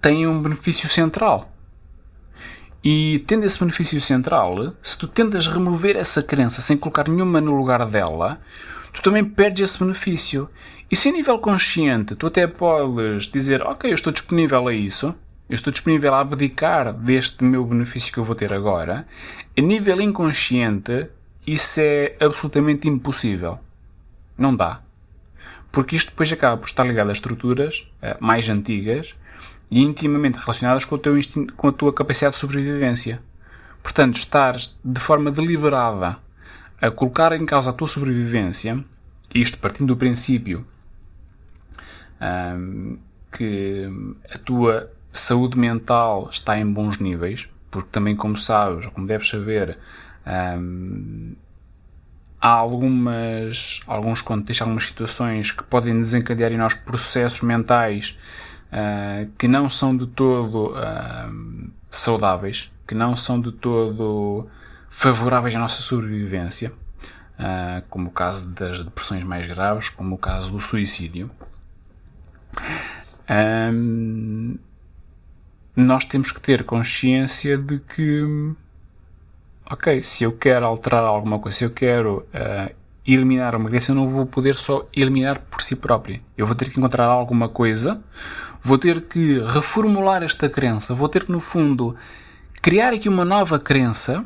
têm 0.00 0.26
um 0.26 0.40
benefício 0.40 0.88
central. 0.88 1.52
E 2.82 3.24
tendo 3.26 3.44
esse 3.44 3.58
benefício 3.58 4.00
central, 4.00 4.74
se 4.80 4.96
tu 4.96 5.08
tentas 5.08 5.48
remover 5.48 5.96
essa 5.96 6.22
crença 6.22 6.60
sem 6.60 6.76
colocar 6.76 7.08
nenhuma 7.08 7.40
no 7.40 7.56
lugar 7.56 7.84
dela, 7.86 8.40
tu 8.96 9.02
também 9.02 9.24
perdes 9.24 9.70
esse 9.70 9.78
benefício. 9.78 10.48
E 10.90 10.96
se 10.96 11.10
a 11.10 11.12
nível 11.12 11.38
consciente 11.38 12.16
tu 12.16 12.26
até 12.26 12.46
podes 12.46 13.26
dizer, 13.26 13.62
ok, 13.62 13.90
eu 13.90 13.94
estou 13.94 14.12
disponível 14.12 14.66
a 14.66 14.72
isso, 14.72 15.14
eu 15.48 15.54
estou 15.54 15.70
disponível 15.70 16.14
a 16.14 16.20
abdicar 16.20 16.92
deste 16.92 17.44
meu 17.44 17.64
benefício 17.64 18.12
que 18.12 18.18
eu 18.18 18.24
vou 18.24 18.34
ter 18.34 18.52
agora, 18.52 19.06
a 19.56 19.60
nível 19.60 20.00
inconsciente 20.00 21.08
isso 21.46 21.80
é 21.80 22.16
absolutamente 22.20 22.88
impossível. 22.88 23.60
Não 24.36 24.56
dá. 24.56 24.80
Porque 25.70 25.94
isto 25.94 26.10
depois 26.10 26.32
acaba 26.32 26.56
por 26.56 26.66
estar 26.66 26.84
ligado 26.84 27.10
a 27.10 27.12
estruturas 27.12 27.88
uh, 28.02 28.16
mais 28.18 28.48
antigas 28.48 29.14
e 29.70 29.82
intimamente 29.82 30.38
relacionadas 30.38 30.84
com, 30.84 30.94
o 30.94 30.98
teu 30.98 31.18
instinto, 31.18 31.52
com 31.54 31.68
a 31.68 31.72
tua 31.72 31.92
capacidade 31.92 32.34
de 32.34 32.40
sobrevivência. 32.40 33.20
Portanto, 33.82 34.16
estar 34.16 34.56
de 34.56 35.00
forma 35.00 35.30
deliberada 35.30 36.18
a 36.80 36.90
colocar 36.90 37.32
em 37.32 37.46
causa 37.46 37.70
a 37.70 37.72
tua 37.72 37.88
sobrevivência, 37.88 38.84
isto 39.34 39.58
partindo 39.58 39.88
do 39.88 39.96
princípio 39.96 40.66
que 43.30 43.88
a 44.30 44.38
tua 44.38 44.90
saúde 45.12 45.58
mental 45.58 46.28
está 46.30 46.58
em 46.58 46.70
bons 46.70 46.98
níveis, 46.98 47.48
porque 47.70 47.88
também, 47.90 48.16
como 48.16 48.38
sabes, 48.38 48.86
como 48.88 49.06
deves 49.06 49.28
saber, 49.28 49.78
há 52.40 52.48
algumas, 52.50 53.80
alguns 53.86 54.22
contextos, 54.22 54.62
algumas 54.62 54.84
situações 54.84 55.52
que 55.52 55.62
podem 55.64 55.98
desencadear 55.98 56.52
em 56.52 56.56
nós 56.56 56.74
processos 56.74 57.42
mentais 57.42 58.16
uh, 58.72 59.30
que 59.38 59.48
não 59.48 59.68
são 59.68 59.96
de 59.96 60.06
todo 60.06 60.72
uh, 60.72 61.70
saudáveis, 61.90 62.70
que 62.86 62.94
não 62.94 63.16
são 63.16 63.40
de 63.40 63.52
todo 63.52 64.46
favoráveis 64.96 65.54
à 65.54 65.58
nossa 65.58 65.82
sobrevivência, 65.82 66.72
uh, 67.38 67.84
como 67.90 68.08
o 68.08 68.10
caso 68.10 68.48
das 68.48 68.82
depressões 68.82 69.22
mais 69.24 69.46
graves, 69.46 69.90
como 69.90 70.14
o 70.14 70.18
caso 70.18 70.50
do 70.50 70.58
suicídio. 70.58 71.30
Nós 75.76 76.06
temos 76.06 76.32
que 76.32 76.40
ter 76.40 76.64
consciência 76.64 77.58
de 77.58 77.78
que, 77.78 78.54
ok, 79.70 80.02
se 80.02 80.24
eu 80.24 80.32
quero 80.32 80.66
alterar 80.66 81.04
alguma 81.04 81.38
coisa, 81.38 81.58
se 81.58 81.64
eu 81.64 81.70
quero 81.70 82.26
uh, 82.32 82.74
eliminar 83.06 83.54
uma 83.54 83.68
crença, 83.68 83.92
eu 83.92 83.96
não 83.96 84.06
vou 84.06 84.24
poder 84.24 84.56
só 84.56 84.88
eliminar 84.94 85.40
por 85.40 85.60
si 85.60 85.76
próprio. 85.76 86.22
Eu 86.38 86.46
vou 86.46 86.56
ter 86.56 86.70
que 86.70 86.78
encontrar 86.78 87.04
alguma 87.04 87.50
coisa, 87.50 88.02
vou 88.62 88.78
ter 88.78 89.02
que 89.02 89.40
reformular 89.40 90.22
esta 90.22 90.48
crença, 90.48 90.94
vou 90.94 91.10
ter 91.10 91.26
que, 91.26 91.32
no 91.32 91.40
fundo, 91.40 91.94
criar 92.62 92.94
aqui 92.94 93.10
uma 93.10 93.26
nova 93.26 93.58
crença 93.58 94.24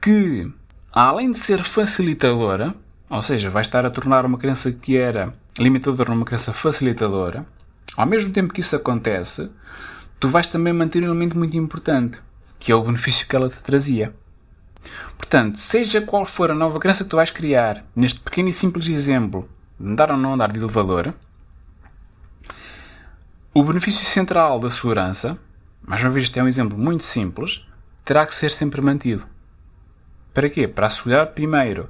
que, 0.00 0.50
além 0.92 1.32
de 1.32 1.38
ser 1.38 1.62
facilitadora, 1.62 2.74
ou 3.08 3.22
seja, 3.22 3.50
vai 3.50 3.62
estar 3.62 3.84
a 3.84 3.90
tornar 3.90 4.24
uma 4.24 4.38
crença 4.38 4.72
que 4.72 4.96
era 4.96 5.34
limitadora 5.58 6.10
numa 6.10 6.24
crença 6.24 6.52
facilitadora, 6.52 7.44
ao 7.96 8.06
mesmo 8.06 8.32
tempo 8.32 8.54
que 8.54 8.60
isso 8.60 8.76
acontece, 8.76 9.50
tu 10.18 10.28
vais 10.28 10.46
também 10.46 10.72
manter 10.72 11.02
um 11.02 11.06
elemento 11.06 11.36
muito 11.36 11.56
importante, 11.56 12.18
que 12.58 12.72
é 12.72 12.74
o 12.74 12.82
benefício 12.82 13.26
que 13.26 13.36
ela 13.36 13.48
te 13.48 13.58
trazia. 13.60 14.14
Portanto, 15.18 15.58
seja 15.58 16.00
qual 16.00 16.24
for 16.24 16.50
a 16.50 16.54
nova 16.54 16.78
crença 16.78 17.04
que 17.04 17.10
tu 17.10 17.16
vais 17.16 17.30
criar, 17.30 17.84
neste 17.94 18.20
pequeno 18.20 18.48
e 18.48 18.52
simples 18.52 18.86
exemplo 18.86 19.48
de 19.78 19.90
andar 19.90 20.10
ou 20.10 20.16
não 20.16 20.34
andar 20.34 20.50
de 20.52 20.58
elevador, 20.58 21.12
o 23.52 23.64
benefício 23.64 24.06
central 24.06 24.60
da 24.60 24.70
segurança, 24.70 25.36
mais 25.82 26.02
uma 26.02 26.10
vez 26.10 26.24
este 26.24 26.38
é 26.38 26.42
um 26.42 26.48
exemplo 26.48 26.78
muito 26.78 27.04
simples, 27.04 27.66
terá 28.04 28.24
que 28.24 28.34
ser 28.34 28.50
sempre 28.50 28.80
mantido. 28.80 29.26
Para 30.32 30.48
quê? 30.48 30.68
Para 30.68 30.86
assegurar, 30.86 31.26
primeiro, 31.28 31.88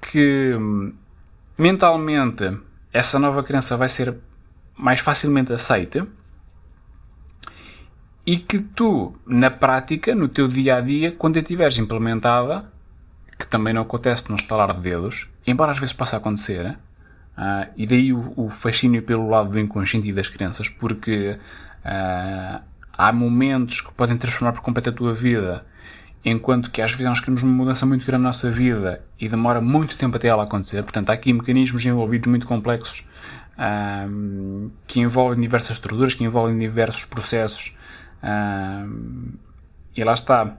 que 0.00 0.54
hum, 0.54 0.92
mentalmente 1.56 2.58
essa 2.92 3.18
nova 3.18 3.42
crença 3.42 3.76
vai 3.76 3.88
ser 3.88 4.14
mais 4.76 5.00
facilmente 5.00 5.52
aceita 5.52 6.06
e 8.26 8.38
que 8.38 8.58
tu, 8.58 9.14
na 9.24 9.50
prática, 9.50 10.14
no 10.14 10.28
teu 10.28 10.48
dia 10.48 10.76
a 10.76 10.80
dia, 10.80 11.12
quando 11.12 11.38
a 11.38 11.42
tiveres 11.42 11.78
implementada, 11.78 12.68
que 13.38 13.46
também 13.46 13.72
não 13.72 13.82
acontece 13.82 14.28
num 14.28 14.34
estalar 14.34 14.74
de 14.74 14.80
dedos, 14.80 15.28
embora 15.46 15.70
às 15.70 15.78
vezes 15.78 15.94
possa 15.94 16.16
acontecer, 16.16 16.70
uh, 16.70 17.70
e 17.76 17.86
daí 17.86 18.12
o, 18.12 18.32
o, 18.36 18.50
fascínio 18.50 19.02
pelo 19.02 19.28
lado 19.28 19.50
do 19.50 19.60
inconsciente 19.60 20.08
e 20.08 20.12
das 20.12 20.28
crenças, 20.28 20.68
porque 20.68 21.38
uh, 21.84 22.60
há 22.92 23.12
momentos 23.12 23.80
que 23.80 23.94
podem 23.94 24.16
transformar 24.18 24.52
por 24.52 24.60
completo 24.62 24.90
a 24.90 24.92
tua 24.92 25.14
vida 25.14 25.64
enquanto 26.28 26.72
que 26.72 26.82
às 26.82 26.90
vezes 26.90 27.06
nós 27.06 27.20
queremos 27.20 27.44
uma 27.44 27.52
mudança 27.52 27.86
muito 27.86 28.04
grande 28.04 28.24
na 28.24 28.30
nossa 28.30 28.50
vida 28.50 29.00
e 29.18 29.28
demora 29.28 29.60
muito 29.60 29.96
tempo 29.96 30.16
até 30.16 30.26
ela 30.26 30.42
acontecer. 30.42 30.82
Portanto, 30.82 31.10
há 31.10 31.12
aqui 31.12 31.32
mecanismos 31.32 31.86
envolvidos 31.86 32.28
muito 32.28 32.48
complexos 32.48 33.06
um, 33.56 34.68
que 34.88 34.98
envolvem 34.98 35.40
diversas 35.40 35.76
estruturas, 35.76 36.14
que 36.14 36.24
envolvem 36.24 36.58
diversos 36.58 37.04
processos. 37.04 37.76
Um, 38.24 39.34
e 39.96 40.02
lá 40.02 40.14
está. 40.14 40.56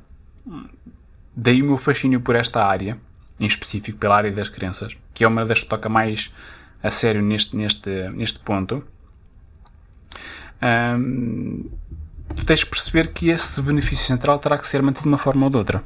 Daí 1.36 1.62
o 1.62 1.66
meu 1.66 1.78
fascínio 1.78 2.22
por 2.22 2.38
esta 2.38 2.66
área, 2.66 2.98
em 3.38 3.46
específico 3.46 3.98
pela 3.98 4.16
área 4.16 4.32
das 4.32 4.48
crenças, 4.48 4.96
que 5.14 5.26
é 5.26 5.28
uma 5.28 5.46
das 5.46 5.60
que 5.60 5.68
toca 5.68 5.90
mais 5.90 6.34
a 6.82 6.90
sério 6.90 7.22
neste, 7.22 7.58
neste, 7.58 7.90
neste 8.12 8.40
ponto. 8.40 8.82
Um, 10.64 11.70
tu 12.36 12.46
tens 12.46 12.60
de 12.60 12.65
perceber 12.65 13.07
que 13.13 13.29
esse 13.29 13.62
benefício 13.62 14.05
central 14.05 14.39
terá 14.39 14.57
que 14.57 14.67
ser 14.67 14.81
mantido 14.81 15.03
de 15.03 15.10
uma 15.10 15.17
forma 15.17 15.46
ou 15.46 15.50
de 15.50 15.57
outra. 15.57 15.84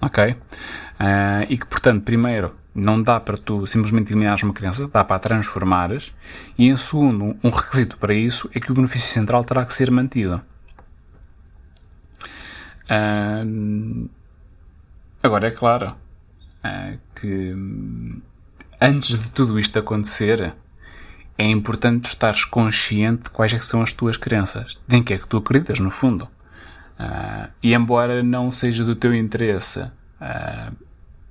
Ok? 0.00 0.30
Uh, 0.30 1.46
e 1.48 1.56
que, 1.56 1.66
portanto, 1.66 2.04
primeiro, 2.04 2.54
não 2.74 3.02
dá 3.02 3.20
para 3.20 3.36
tu 3.36 3.66
simplesmente 3.66 4.12
eliminares 4.12 4.42
uma 4.42 4.54
crença, 4.54 4.88
dá 4.88 5.04
para 5.04 5.16
a 5.16 5.18
transformares. 5.18 6.12
E, 6.58 6.68
em 6.68 6.76
segundo, 6.76 7.36
um 7.42 7.50
requisito 7.50 7.96
para 7.98 8.14
isso 8.14 8.50
é 8.54 8.60
que 8.60 8.70
o 8.72 8.74
benefício 8.74 9.12
central 9.12 9.44
terá 9.44 9.64
que 9.64 9.74
ser 9.74 9.90
mantido. 9.90 10.40
Uh, 12.90 14.08
agora, 15.22 15.48
é 15.48 15.50
claro 15.50 15.94
uh, 16.64 16.98
que 17.14 17.54
antes 18.80 19.18
de 19.18 19.30
tudo 19.30 19.58
isto 19.58 19.78
acontecer, 19.78 20.54
é 21.38 21.46
importante 21.46 22.06
estares 22.06 22.44
consciente 22.44 23.24
de 23.24 23.30
quais 23.30 23.52
é 23.52 23.58
são 23.58 23.82
as 23.82 23.92
tuas 23.92 24.16
crenças, 24.16 24.78
de 24.86 24.96
em 24.96 25.02
que 25.02 25.14
é 25.14 25.18
que 25.18 25.26
tu 25.26 25.36
acreditas, 25.36 25.78
no 25.78 25.90
fundo. 25.90 26.28
Uh, 26.98 27.48
e 27.62 27.74
embora 27.74 28.22
não 28.22 28.52
seja 28.52 28.84
do 28.84 28.94
teu 28.94 29.14
interesse 29.14 29.80
uh, 29.80 30.72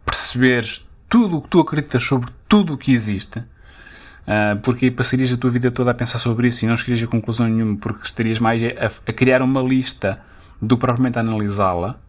perceberes 0.06 0.90
tudo 1.08 1.38
o 1.38 1.42
que 1.42 1.48
tu 1.48 1.60
acreditas 1.60 2.04
sobre 2.04 2.30
tudo 2.48 2.74
o 2.74 2.78
que 2.78 2.92
existe, 2.92 3.40
uh, 3.40 4.60
porque 4.64 4.92
passarias 4.92 5.32
a 5.32 5.38
tua 5.38 5.50
vida 5.50 5.72
toda 5.72 5.92
a 5.92 5.94
pensar 5.94 6.20
sobre 6.20 6.48
isso 6.48 6.66
e 6.66 6.68
não 6.68 6.76
chegarias 6.76 7.08
a 7.08 7.12
conclusão 7.12 7.48
nenhuma, 7.48 7.78
porque 7.78 8.06
estarias 8.06 8.40
mais 8.40 8.62
a, 8.64 8.88
a 8.88 9.14
criar 9.14 9.42
uma 9.42 9.62
lista 9.62 10.20
do 10.62 10.76
que 10.76 10.82
propriamente 10.82 11.18
a 11.18 11.22
analisá-la. 11.22 12.00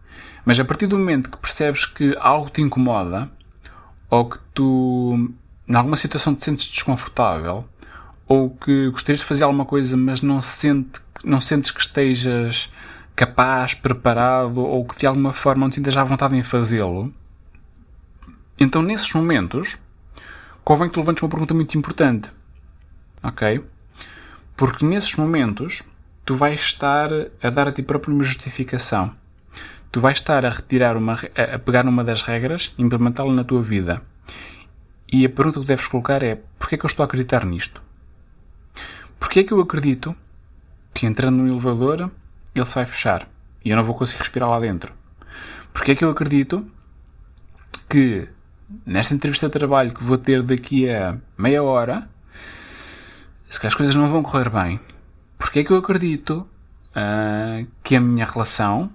Mas 0.45 0.59
a 0.59 0.65
partir 0.65 0.87
do 0.87 0.99
momento 0.99 1.31
que 1.31 1.37
percebes 1.37 1.87
que 1.87 2.17
algo 2.19 2.51
te 2.51 2.61
incomoda, 2.61 3.31
ou 4.11 4.29
que 4.29 4.39
tu, 4.53 5.31
em 5.69 5.75
alguma 5.75 5.97
situação, 5.97 6.35
te 6.35 6.45
sentes 6.45 6.67
desconfortável, 6.67 7.65
ou 8.27 8.51
que 8.51 8.91
gostarias 8.91 9.21
de 9.21 9.27
fazer 9.27 9.45
alguma 9.45 9.65
coisa, 9.65 9.97
mas 9.97 10.21
não, 10.21 10.41
sente, 10.41 11.01
não 11.25 11.41
sentes 11.41 11.71
que 11.71 11.81
estejas 11.81 12.73
capaz, 13.15 13.75
preparado, 13.75 14.61
ou 14.61 14.85
que 14.85 14.99
de 14.99 15.07
alguma 15.07 15.33
forma 15.33 15.63
não 15.63 15.71
te 15.71 15.77
sintas 15.77 15.97
à 15.97 16.05
vontade 16.05 16.37
em 16.37 16.43
fazê-lo, 16.43 17.13
então 18.59 18.83
nesses 18.83 19.13
momentos, 19.13 19.77
convém 20.65 20.89
que 20.89 20.95
tu 20.95 21.01
levantes 21.01 21.23
uma 21.23 21.29
pergunta 21.29 21.55
muito 21.55 21.77
importante. 21.77 22.31
Ok? 23.23 23.65
Porque 24.57 24.85
nesses 24.85 25.15
momentos, 25.17 25.83
tu 26.25 26.37
vais 26.37 26.61
estar 26.61 27.11
a 27.43 27.51
dar 27.51 27.69
a 27.69 27.73
ti 27.73 27.83
próprio 27.83 28.15
uma 28.15 28.25
justificação 28.25 29.13
tu 29.93 30.01
vais 30.01 30.19
estar 30.19 30.45
a 30.45 30.49
retirar 30.49 30.97
uma, 30.97 31.13
a 31.13 31.59
pegar 31.59 31.85
numa 31.85 32.03
das 32.03 32.23
regras 32.23 32.75
e 32.79 32.83
implementá-la 32.83 33.33
na 33.35 33.45
tua 33.45 33.63
vida. 33.63 34.03
E 35.07 35.27
a 35.27 35.29
pergunta 35.29 35.61
que 35.61 35.67
deves 35.67 35.87
colocar 35.87 36.23
é: 36.23 36.41
porquê 36.59 36.75
é 36.75 36.79
que 36.79 36.87
eu 36.87 36.89
estou 36.89 37.05
a 37.05 37.07
acreditar 37.07 37.45
nisto? 37.45 37.83
Porquê 39.33 39.41
é 39.41 39.45
que 39.45 39.53
eu 39.53 39.63
acredito 39.63 40.15
que 40.93 41.07
entrando 41.07 41.39
no 41.39 41.49
elevador 41.51 42.11
ele 42.55 42.67
se 42.67 42.75
vai 42.75 42.85
fechar 42.85 43.27
e 43.65 43.71
eu 43.71 43.77
não 43.79 43.83
vou 43.83 43.95
conseguir 43.95 44.19
respirar 44.19 44.51
lá 44.51 44.59
dentro? 44.59 44.93
Porquê 45.73 45.93
é 45.93 45.95
que 45.95 46.05
eu 46.05 46.11
acredito 46.11 46.71
que 47.89 48.29
nesta 48.85 49.15
entrevista 49.15 49.47
de 49.47 49.53
trabalho 49.55 49.95
que 49.95 50.05
vou 50.05 50.19
ter 50.19 50.43
daqui 50.43 50.87
a 50.87 51.17
meia 51.39 51.63
hora, 51.63 52.07
se 53.49 53.59
que 53.59 53.67
as 53.67 53.75
coisas 53.75 53.95
não 53.95 54.11
vão 54.11 54.23
correr 54.23 54.51
bem? 54.51 54.79
Porquê 55.39 55.61
é 55.61 55.65
que 55.65 55.71
eu 55.71 55.79
acredito 55.79 56.47
uh, 56.91 57.67
que 57.83 57.97
a 57.97 58.01
minha 58.03 58.27
relação 58.27 58.93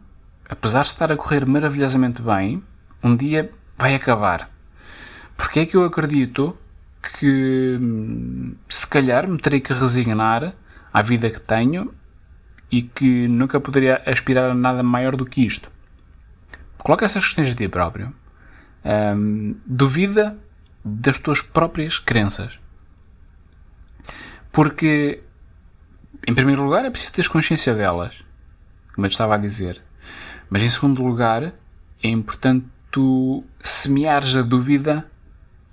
apesar 0.47 0.83
de 0.83 0.89
estar 0.89 1.11
a 1.11 1.17
correr 1.17 1.47
maravilhosamente 1.47 2.21
bem, 2.21 2.61
um 3.03 3.15
dia 3.15 3.51
vai 3.75 3.95
acabar. 3.95 4.51
Porque 5.35 5.61
é 5.61 5.65
que 5.65 5.75
eu 5.75 5.83
acredito 5.83 6.55
que 7.01 7.77
hum, 7.79 8.55
se 8.69 8.85
calhar 8.87 9.27
me 9.27 9.37
terei 9.37 9.59
que 9.59 9.73
resignar 9.73 10.53
à 10.93 11.01
vida 11.01 11.29
que 11.29 11.39
tenho 11.39 11.93
e 12.71 12.81
que 12.81 13.27
nunca 13.27 13.59
poderia 13.59 14.01
aspirar 14.05 14.51
a 14.51 14.55
nada 14.55 14.83
maior 14.83 15.15
do 15.15 15.25
que 15.25 15.45
isto? 15.45 15.69
Coloca 16.77 17.05
essas 17.05 17.25
questões 17.25 17.51
a 17.51 17.55
ti 17.55 17.67
próprio. 17.67 18.13
Um, 18.85 19.55
duvida 19.65 20.37
das 20.83 21.17
tuas 21.17 21.41
próprias 21.41 21.99
crenças. 21.99 22.57
Porque, 24.51 25.21
em 26.25 26.33
primeiro 26.33 26.63
lugar, 26.63 26.85
é 26.85 26.89
preciso 26.89 27.13
ter 27.13 27.27
consciência 27.27 27.73
delas. 27.73 28.15
Como 28.93 29.05
eu 29.05 29.09
estava 29.09 29.35
a 29.35 29.37
dizer. 29.37 29.81
Mas 30.49 30.63
em 30.63 30.69
segundo 30.69 31.03
lugar, 31.03 31.53
é 32.01 32.07
importante 32.07 32.65
tu 32.89 33.43
semeares 33.59 34.35
a 34.35 34.41
dúvida 34.41 35.05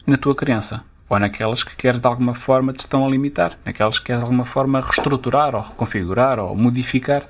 na 0.07 0.16
tua 0.16 0.35
crença. 0.35 0.85
Ou 1.14 1.21
naquelas 1.21 1.62
que 1.62 1.76
queres 1.76 2.00
de 2.00 2.09
alguma 2.09 2.35
forma 2.35 2.73
te 2.73 2.80
estão 2.80 3.06
a 3.06 3.09
limitar. 3.09 3.56
Naquelas 3.64 4.00
que 4.00 4.06
queres 4.06 4.21
de 4.21 4.25
alguma 4.25 4.44
forma 4.44 4.80
reestruturar, 4.80 5.54
ou 5.54 5.61
reconfigurar, 5.61 6.40
ou 6.40 6.56
modificar. 6.56 7.28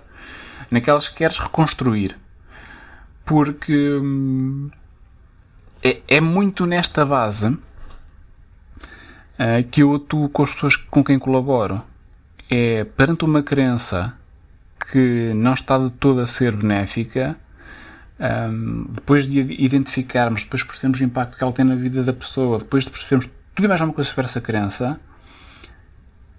Naquelas 0.71 1.09
que 1.09 1.17
queres 1.17 1.39
reconstruir. 1.39 2.17
Porque 3.27 3.77
hum, 4.01 4.71
é, 5.83 6.01
é, 6.09 6.19
muito 6.19 6.65
nesta 6.65 7.05
base 7.05 7.49
uh, 7.49 7.59
que 9.71 9.83
eu 9.83 9.97
atuo 9.97 10.31
com 10.31 10.43
as 10.43 10.55
pessoas 10.55 10.77
com 10.77 11.05
quem 11.05 11.19
colaboro. 11.19 11.83
É 12.51 12.85
perante 12.85 13.27
uma 13.27 13.43
crença 13.43 14.15
que 14.91 15.35
não 15.35 15.53
está 15.53 15.77
de 15.77 15.91
todo 15.91 16.23
a 16.23 16.27
ser 16.27 16.57
benéfica, 16.57 17.37
um, 18.19 18.87
depois 18.95 19.29
de 19.29 19.41
identificarmos, 19.41 20.43
depois 20.43 20.63
de 20.63 20.69
percebermos 20.69 21.01
o 21.01 21.05
impacto 21.05 21.37
que 21.37 21.45
ela 21.45 21.53
tem 21.53 21.67
na 21.67 21.75
vida 21.75 22.03
da 22.03 22.15
pessoa, 22.15 22.59
depois 22.59 22.85
de 22.85 22.91
percebermos 22.91 23.29
tudo 23.55 23.67
e 23.67 23.69
mais 23.69 23.81
alguma 23.81 23.95
coisa 23.95 24.11
sobre 24.11 24.25
essa 24.25 24.41
crença, 24.41 25.01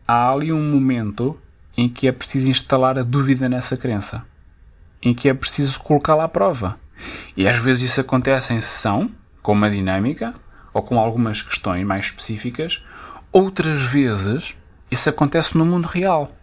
há 0.06 0.32
ali 0.32 0.52
um 0.52 0.72
momento 0.72 1.40
em 1.78 1.88
que 1.88 2.08
é 2.08 2.12
preciso 2.12 2.50
instalar 2.50 3.00
a 3.00 3.04
dúvida 3.04 3.48
nessa 3.48 3.78
crença, 3.78 4.26
em 5.02 5.14
que 5.14 5.30
é 5.30 5.34
preciso 5.34 5.80
colocá-la 5.80 6.26
à 6.26 6.28
prova. 6.28 6.78
E 7.36 7.48
às 7.48 7.58
vezes 7.58 7.92
isso 7.92 8.02
acontece 8.02 8.54
em 8.54 8.60
sessão, 8.60 9.10
com 9.42 9.54
uma 9.54 9.70
dinâmica, 9.70 10.34
ou 10.74 10.82
com 10.84 11.00
algumas 11.00 11.42
questões 11.42 11.86
mais 11.86 12.08
específicas, 12.08 12.84
outras 13.32 13.82
vezes 13.82 14.54
isso 14.92 15.10
acontece 15.10 15.58
no 15.58 15.66
mundo 15.66 15.88
real 15.88 16.36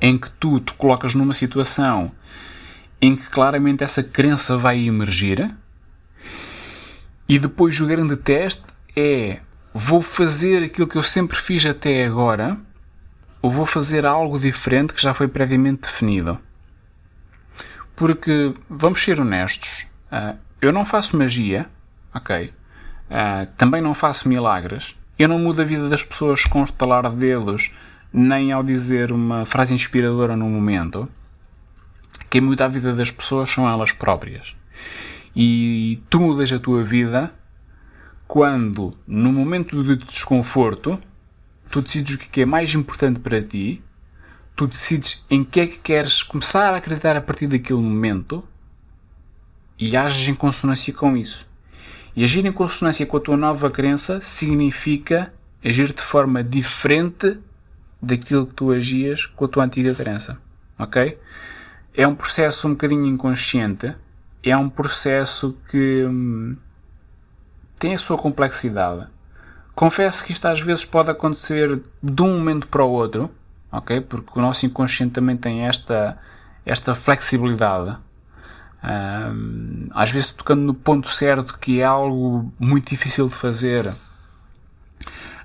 em 0.00 0.18
que 0.18 0.30
tu 0.30 0.58
te 0.60 0.72
colocas 0.72 1.14
numa 1.14 1.34
situação 1.34 2.12
em 3.00 3.14
que 3.14 3.28
claramente 3.28 3.84
essa 3.84 4.02
crença 4.02 4.56
vai 4.56 4.86
emergir 4.86 5.54
e 7.28 7.38
depois 7.38 7.78
o 7.80 7.86
grande 7.86 8.16
teste 8.16 8.73
é 8.96 9.40
vou 9.72 10.00
fazer 10.00 10.64
aquilo 10.64 10.86
que 10.86 10.96
eu 10.96 11.02
sempre 11.02 11.36
fiz 11.36 11.66
até 11.66 12.04
agora 12.04 12.56
ou 13.42 13.50
vou 13.50 13.66
fazer 13.66 14.06
algo 14.06 14.38
diferente 14.38 14.94
que 14.94 15.02
já 15.02 15.12
foi 15.12 15.28
previamente 15.28 15.82
definido. 15.82 16.38
Porque, 17.96 18.54
vamos 18.68 19.02
ser 19.02 19.20
honestos, 19.20 19.86
ah, 20.10 20.36
eu 20.60 20.72
não 20.72 20.84
faço 20.84 21.16
magia, 21.16 21.66
ok? 22.14 22.52
Ah, 23.10 23.46
também 23.56 23.82
não 23.82 23.94
faço 23.94 24.28
milagres. 24.28 24.96
Eu 25.18 25.28
não 25.28 25.38
mudo 25.38 25.62
a 25.62 25.64
vida 25.64 25.88
das 25.88 26.02
pessoas 26.02 26.44
com 26.44 26.64
estalar 26.64 27.08
de 27.10 27.16
dedos 27.16 27.72
nem 28.12 28.52
ao 28.52 28.62
dizer 28.62 29.12
uma 29.12 29.44
frase 29.44 29.74
inspiradora 29.74 30.36
no 30.36 30.48
momento. 30.48 31.08
Quem 32.30 32.40
muda 32.40 32.64
a 32.64 32.68
vida 32.68 32.94
das 32.94 33.10
pessoas 33.10 33.50
são 33.50 33.68
elas 33.68 33.92
próprias. 33.92 34.56
E 35.34 36.00
tu 36.08 36.20
mudas 36.20 36.52
a 36.52 36.58
tua 36.58 36.82
vida 36.82 37.32
quando, 38.26 38.94
no 39.06 39.32
momento 39.32 39.82
de 39.82 39.96
desconforto, 40.04 40.98
tu 41.70 41.82
decides 41.82 42.16
o 42.16 42.18
que 42.18 42.40
é 42.40 42.46
mais 42.46 42.74
importante 42.74 43.20
para 43.20 43.42
ti, 43.42 43.82
tu 44.56 44.66
decides 44.66 45.24
em 45.30 45.44
que 45.44 45.60
é 45.60 45.66
que 45.66 45.78
queres 45.78 46.22
começar 46.22 46.72
a 46.72 46.76
acreditar 46.76 47.16
a 47.16 47.20
partir 47.20 47.46
daquele 47.46 47.80
momento 47.80 48.44
e 49.78 49.96
ages 49.96 50.28
em 50.28 50.34
consonância 50.34 50.92
com 50.92 51.16
isso. 51.16 51.46
E 52.16 52.22
agir 52.22 52.46
em 52.46 52.52
consonância 52.52 53.04
com 53.04 53.16
a 53.16 53.20
tua 53.20 53.36
nova 53.36 53.70
crença 53.70 54.20
significa 54.20 55.34
agir 55.64 55.92
de 55.92 56.02
forma 56.02 56.44
diferente 56.44 57.38
daquilo 58.00 58.46
que 58.46 58.54
tu 58.54 58.70
agias 58.70 59.26
com 59.26 59.44
a 59.44 59.48
tua 59.48 59.64
antiga 59.64 59.94
crença. 59.94 60.38
Ok? 60.78 61.18
É 61.92 62.06
um 62.06 62.14
processo 62.14 62.68
um 62.68 62.72
bocadinho 62.72 63.06
inconsciente, 63.06 63.94
é 64.42 64.56
um 64.56 64.68
processo 64.68 65.56
que 65.68 66.04
hum, 66.04 66.56
tem 67.78 67.94
a 67.94 67.98
sua 67.98 68.16
complexidade. 68.16 69.06
Confesso 69.74 70.24
que 70.24 70.32
isto 70.32 70.46
às 70.46 70.60
vezes 70.60 70.84
pode 70.84 71.10
acontecer 71.10 71.80
de 72.02 72.22
um 72.22 72.38
momento 72.38 72.68
para 72.68 72.84
o 72.84 72.90
outro, 72.90 73.30
ok? 73.72 74.00
Porque 74.00 74.38
o 74.38 74.42
nosso 74.42 74.64
inconsciente 74.64 75.12
também 75.12 75.36
tem 75.36 75.66
esta, 75.66 76.16
esta 76.64 76.94
flexibilidade. 76.94 77.96
Um, 78.84 79.88
às 79.92 80.10
vezes 80.10 80.28
tocando 80.28 80.60
no 80.60 80.74
ponto 80.74 81.08
certo 81.08 81.58
que 81.58 81.80
é 81.80 81.84
algo 81.84 82.52
muito 82.58 82.90
difícil 82.90 83.28
de 83.28 83.34
fazer 83.34 83.94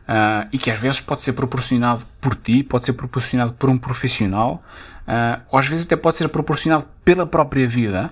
uh, 0.10 0.50
e 0.52 0.58
que 0.58 0.70
às 0.70 0.78
vezes 0.78 1.00
pode 1.00 1.22
ser 1.22 1.34
proporcionado 1.34 2.04
por 2.20 2.36
ti, 2.36 2.64
pode 2.64 2.86
ser 2.86 2.94
proporcionado 2.94 3.54
por 3.54 3.70
um 3.70 3.78
profissional, 3.78 4.64
uh, 5.08 5.42
ou 5.52 5.60
às 5.60 5.68
vezes 5.68 5.86
até 5.86 5.96
pode 5.96 6.18
ser 6.18 6.28
proporcionado 6.30 6.86
pela 7.06 7.26
própria 7.26 7.68
vida, 7.68 8.12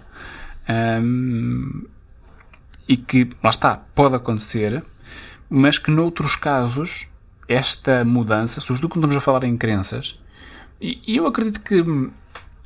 um, 1.01 1.85
e 2.87 2.95
que, 2.95 3.29
lá 3.43 3.49
está, 3.49 3.77
pode 3.93 4.15
acontecer, 4.15 4.83
mas 5.49 5.77
que 5.77 5.91
noutros 5.91 6.35
casos 6.35 7.07
esta 7.47 8.03
mudança, 8.03 8.59
sobretudo 8.59 8.89
quando 8.89 9.05
estamos 9.05 9.15
a 9.15 9.21
falar 9.21 9.43
em 9.43 9.57
crenças, 9.57 10.19
e, 10.81 11.01
e 11.07 11.17
eu 11.17 11.25
acredito 11.25 11.61
que, 11.61 11.81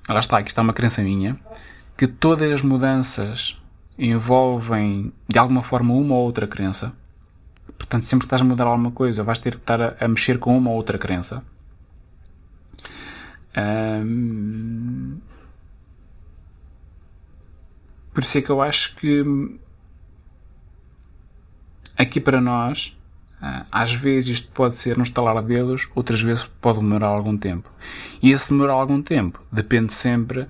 lá 0.08 0.20
está, 0.20 0.38
aqui 0.38 0.50
está 0.50 0.62
uma 0.62 0.74
crença 0.74 1.02
minha, 1.02 1.40
que 1.98 2.08
todas 2.08 2.52
as 2.52 2.62
mudanças 2.62 3.58
envolvem 3.98 5.14
de 5.28 5.38
alguma 5.38 5.62
forma 5.62 5.94
uma 5.94 6.16
ou 6.16 6.26
outra 6.26 6.48
crença. 6.48 6.94
Portanto, 7.78 8.04
sempre 8.04 8.22
que 8.22 8.28
estás 8.28 8.42
a 8.42 8.46
mudar 8.46 8.66
alguma 8.66 8.92
coisa, 8.92 9.24
vais 9.24 9.40
ter 9.40 9.56
que 9.56 9.62
estar 9.62 9.82
a, 9.82 9.96
a 10.00 10.08
mexer 10.08 10.40
com 10.40 10.58
uma 10.58 10.72
ou 10.72 10.76
outra 10.76 10.98
crença. 10.98 11.44
Por 18.14 18.24
isso 18.24 18.38
é 18.38 18.42
que 18.42 18.50
eu 18.50 18.62
acho 18.62 18.96
que 18.96 19.24
aqui 22.02 22.20
para 22.20 22.42
nós, 22.42 22.98
ah, 23.42 23.66
às 23.72 23.94
vezes 23.94 24.30
isto 24.30 24.52
pode 24.52 24.76
ser 24.76 24.98
no 24.98 25.04
estalar 25.04 25.42
de 25.42 25.48
dedos, 25.48 25.88
outras 25.96 26.22
vezes 26.22 26.46
pode 26.46 26.80
demorar 26.80 27.08
algum 27.08 27.38
tempo. 27.38 27.70
E 28.22 28.32
esse 28.32 28.50
demorar 28.50 28.74
algum 28.74 29.02
tempo 29.02 29.42
depende 29.52 29.94
sempre 29.94 30.48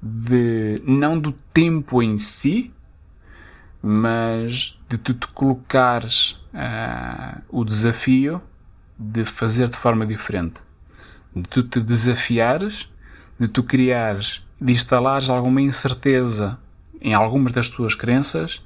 de 0.00 0.80
não 0.84 1.18
do 1.18 1.32
tempo 1.52 2.02
em 2.02 2.18
si, 2.18 2.72
mas 3.82 4.78
de 4.88 4.98
tu 4.98 5.14
te 5.14 5.26
colocares 5.28 6.32
uh, 6.54 7.42
o 7.48 7.64
desafio 7.64 8.40
de 8.98 9.24
fazer 9.24 9.68
de 9.68 9.76
forma 9.76 10.04
diferente, 10.06 10.60
de 11.34 11.42
tu 11.42 11.62
te 11.62 11.80
desafiares, 11.80 12.88
de 13.38 13.46
tu 13.46 13.62
criares, 13.62 14.44
de 14.60 14.72
instalares 14.72 15.28
alguma 15.28 15.60
incerteza 15.60 16.58
em 17.00 17.14
algumas 17.14 17.52
das 17.52 17.68
tuas 17.68 17.94
crenças 17.94 18.64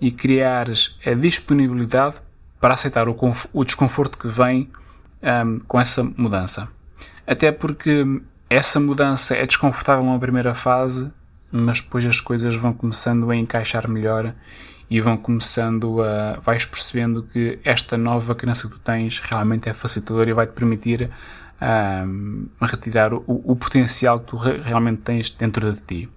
e 0.00 0.10
criares 0.10 0.98
a 1.04 1.12
disponibilidade 1.14 2.16
para 2.60 2.74
aceitar 2.74 3.08
o, 3.08 3.16
o 3.52 3.64
desconforto 3.64 4.18
que 4.18 4.28
vem 4.28 4.70
um, 5.22 5.60
com 5.60 5.80
essa 5.80 6.02
mudança. 6.02 6.68
Até 7.26 7.52
porque 7.52 8.04
essa 8.50 8.80
mudança 8.80 9.34
é 9.34 9.44
desconfortável 9.46 10.04
numa 10.04 10.18
primeira 10.18 10.54
fase, 10.54 11.10
mas 11.50 11.80
depois 11.80 12.04
as 12.04 12.20
coisas 12.20 12.54
vão 12.54 12.72
começando 12.72 13.30
a 13.30 13.36
encaixar 13.36 13.88
melhor 13.88 14.34
e 14.90 15.00
vão 15.00 15.16
começando 15.16 16.02
a. 16.02 16.40
vais 16.40 16.64
percebendo 16.64 17.22
que 17.22 17.58
esta 17.62 17.98
nova 17.98 18.34
crença 18.34 18.66
que 18.68 18.74
tu 18.74 18.80
tens 18.80 19.18
realmente 19.18 19.68
é 19.68 19.74
facilitadora 19.74 20.30
e 20.30 20.32
vai-te 20.32 20.52
permitir 20.52 21.10
um, 21.60 22.46
retirar 22.62 23.12
o, 23.12 23.22
o, 23.26 23.56
potencial 23.56 24.20
que 24.20 24.26
tu 24.26 24.36
realmente 24.36 25.02
tens 25.02 25.30
dentro 25.30 25.70
de 25.70 25.80
ti. 25.82 26.08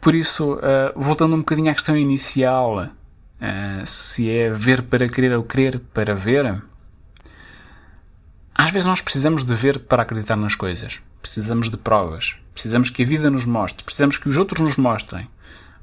Por 0.00 0.14
isso, 0.14 0.54
uh, 0.54 0.60
voltando 0.96 1.34
um 1.34 1.40
bocadinho 1.40 1.70
à 1.70 1.74
questão 1.74 1.96
inicial, 1.96 2.84
uh, 2.84 3.86
se 3.86 4.30
é 4.30 4.50
ver 4.50 4.82
para 4.82 5.08
querer 5.08 5.36
ou 5.36 5.42
querer 5.42 5.78
para 5.92 6.14
ver, 6.14 6.62
às 8.54 8.70
vezes 8.70 8.86
nós 8.86 9.02
precisamos 9.02 9.44
de 9.44 9.54
ver 9.54 9.80
para 9.80 10.02
acreditar 10.02 10.36
nas 10.36 10.54
coisas. 10.54 11.00
Precisamos 11.20 11.68
de 11.68 11.76
provas. 11.76 12.34
Precisamos 12.54 12.88
que 12.88 13.02
a 13.02 13.06
vida 13.06 13.30
nos 13.30 13.44
mostre. 13.44 13.84
Precisamos 13.84 14.16
que 14.16 14.28
os 14.28 14.38
outros 14.38 14.60
nos 14.60 14.76
mostrem. 14.78 15.28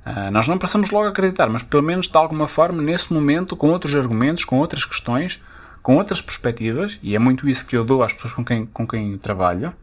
Uh, 0.04 0.32
nós 0.32 0.48
não 0.48 0.58
passamos 0.58 0.90
logo 0.90 1.06
a 1.06 1.10
acreditar, 1.10 1.48
mas 1.48 1.62
pelo 1.62 1.84
menos 1.84 2.08
de 2.08 2.18
alguma 2.18 2.48
forma, 2.48 2.82
nesse 2.82 3.14
momento, 3.14 3.56
com 3.56 3.70
outros 3.70 3.94
argumentos, 3.94 4.46
com 4.46 4.58
outras 4.58 4.84
questões, 4.84 5.44
com 5.84 5.96
outras 5.96 6.22
perspectivas, 6.22 6.98
e 7.04 7.16
é 7.16 7.20
muito 7.20 7.48
isso 7.48 7.68
que 7.68 7.78
eu 7.78 7.86
dou 7.86 8.02
às 8.02 8.14
pessoas 8.14 8.34
com 8.34 8.44
quem, 8.44 8.66
com 8.66 8.88
quem 8.88 9.18
trabalho, 9.18 9.74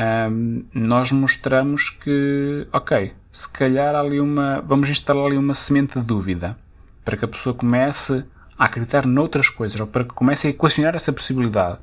um, 0.00 0.64
nós 0.72 1.12
mostramos 1.12 1.90
que, 1.90 2.66
ok, 2.72 3.12
se 3.30 3.48
calhar 3.48 3.94
ali 3.94 4.18
uma. 4.18 4.60
Vamos 4.62 4.88
instalar 4.88 5.26
ali 5.26 5.36
uma 5.36 5.54
semente 5.54 5.98
de 5.98 6.04
dúvida 6.04 6.56
para 7.04 7.16
que 7.16 7.24
a 7.24 7.28
pessoa 7.28 7.54
comece 7.54 8.24
a 8.58 8.64
acreditar 8.64 9.06
noutras 9.06 9.48
coisas 9.48 9.78
ou 9.80 9.86
para 9.86 10.04
que 10.04 10.14
comece 10.14 10.46
a 10.46 10.50
equacionar 10.50 10.94
essa 10.94 11.12
possibilidade. 11.12 11.78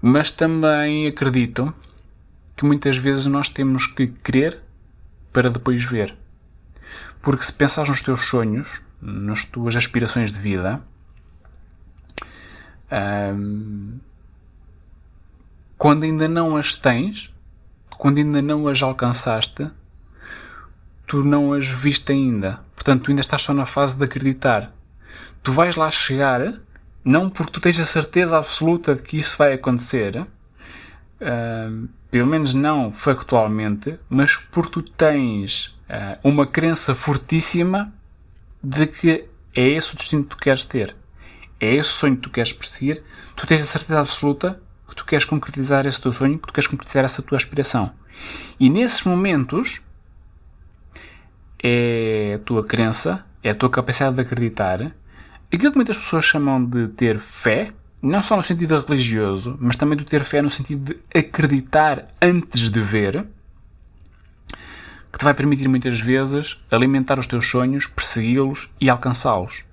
Mas 0.00 0.30
também 0.30 1.06
acredito 1.06 1.74
que 2.56 2.64
muitas 2.64 2.96
vezes 2.96 3.26
nós 3.26 3.48
temos 3.48 3.86
que 3.86 4.06
crer 4.06 4.60
para 5.32 5.50
depois 5.50 5.84
ver. 5.84 6.14
Porque 7.20 7.44
se 7.44 7.52
pensares 7.52 7.90
nos 7.90 8.02
teus 8.02 8.26
sonhos, 8.26 8.80
nas 9.00 9.44
tuas 9.44 9.76
aspirações 9.76 10.32
de 10.32 10.38
vida, 10.38 10.82
quando 15.82 16.04
ainda 16.04 16.28
não 16.28 16.56
as 16.56 16.74
tens, 16.74 17.28
quando 17.98 18.18
ainda 18.18 18.40
não 18.40 18.68
as 18.68 18.80
alcançaste, 18.80 19.68
tu 21.08 21.24
não 21.24 21.52
as 21.52 21.66
viste 21.66 22.12
ainda. 22.12 22.60
Portanto, 22.72 23.02
tu 23.02 23.10
ainda 23.10 23.20
estás 23.20 23.42
só 23.42 23.52
na 23.52 23.66
fase 23.66 23.98
de 23.98 24.04
acreditar. 24.04 24.72
Tu 25.42 25.50
vais 25.50 25.74
lá 25.74 25.90
chegar, 25.90 26.60
não 27.04 27.28
porque 27.28 27.50
tu 27.50 27.60
tens 27.60 27.80
a 27.80 27.84
certeza 27.84 28.38
absoluta 28.38 28.94
de 28.94 29.02
que 29.02 29.16
isso 29.16 29.36
vai 29.36 29.54
acontecer, 29.54 30.18
uh, 30.20 31.88
pelo 32.12 32.28
menos 32.28 32.54
não 32.54 32.92
factualmente, 32.92 33.98
mas 34.08 34.36
porque 34.36 34.70
tu 34.70 34.82
tens 34.82 35.76
uh, 35.90 36.16
uma 36.22 36.46
crença 36.46 36.94
fortíssima 36.94 37.92
de 38.62 38.86
que 38.86 39.24
é 39.52 39.68
esse 39.70 39.92
o 39.92 39.96
destino 39.96 40.22
que 40.22 40.30
tu 40.30 40.36
queres 40.36 40.62
ter 40.62 40.94
é 41.62 41.76
esse 41.76 41.90
sonho 41.90 42.16
que 42.16 42.22
tu 42.22 42.30
queres 42.30 42.52
perseguir, 42.52 43.04
tu 43.36 43.46
tens 43.46 43.60
a 43.60 43.64
certeza 43.64 44.00
absoluta 44.00 44.60
que 44.92 44.96
tu 44.96 45.06
queres 45.06 45.24
concretizar 45.24 45.86
esse 45.86 45.98
teu 45.98 46.12
sonho, 46.12 46.38
que 46.38 46.46
tu 46.46 46.52
queres 46.52 46.68
concretizar 46.68 47.02
essa 47.02 47.22
tua 47.22 47.36
aspiração. 47.36 47.92
E 48.60 48.68
nesses 48.68 49.02
momentos 49.04 49.80
é 51.62 52.34
a 52.36 52.44
tua 52.44 52.62
crença, 52.62 53.24
é 53.42 53.50
a 53.50 53.54
tua 53.54 53.70
capacidade 53.70 54.16
de 54.16 54.20
acreditar, 54.20 54.92
aquilo 55.52 55.72
que 55.72 55.78
muitas 55.78 55.96
pessoas 55.96 56.26
chamam 56.26 56.62
de 56.62 56.88
ter 56.88 57.18
fé, 57.18 57.72
não 58.02 58.22
só 58.22 58.36
no 58.36 58.42
sentido 58.42 58.78
religioso, 58.80 59.56
mas 59.58 59.76
também 59.76 59.96
de 59.96 60.04
ter 60.04 60.24
fé 60.24 60.42
no 60.42 60.50
sentido 60.50 60.92
de 60.92 61.18
acreditar 61.18 62.08
antes 62.20 62.68
de 62.68 62.80
ver, 62.80 63.24
que 65.10 65.18
te 65.18 65.24
vai 65.24 65.32
permitir 65.32 65.68
muitas 65.68 66.00
vezes 66.00 66.58
alimentar 66.70 67.18
os 67.18 67.26
teus 67.26 67.48
sonhos, 67.48 67.86
persegui-los 67.86 68.70
e 68.78 68.90
alcançá-los. 68.90 69.64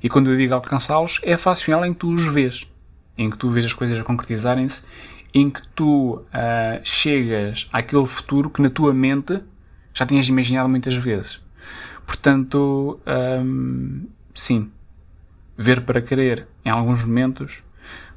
E 0.00 0.08
quando 0.08 0.30
eu 0.30 0.36
digo 0.36 0.54
alcançá-los, 0.54 1.18
é 1.24 1.34
a 1.34 1.38
fase 1.38 1.64
final 1.64 1.84
em 1.84 1.92
que 1.92 2.00
tu 2.00 2.12
os 2.12 2.24
vês, 2.26 2.68
em 3.18 3.28
que 3.28 3.36
tu 3.36 3.50
vês 3.50 3.64
as 3.64 3.72
coisas 3.72 3.98
a 3.98 4.04
concretizarem-se, 4.04 4.84
em 5.34 5.50
que 5.50 5.60
tu 5.74 6.14
uh, 6.14 6.24
chegas 6.82 7.68
àquele 7.72 8.06
futuro 8.06 8.48
que 8.48 8.62
na 8.62 8.70
tua 8.70 8.94
mente 8.94 9.42
já 9.92 10.06
tinhas 10.06 10.28
imaginado 10.28 10.68
muitas 10.68 10.94
vezes. 10.94 11.40
Portanto, 12.06 12.98
um, 13.44 14.06
sim, 14.34 14.70
ver 15.56 15.82
para 15.82 16.00
querer 16.00 16.46
em 16.64 16.70
alguns 16.70 17.04
momentos, 17.04 17.62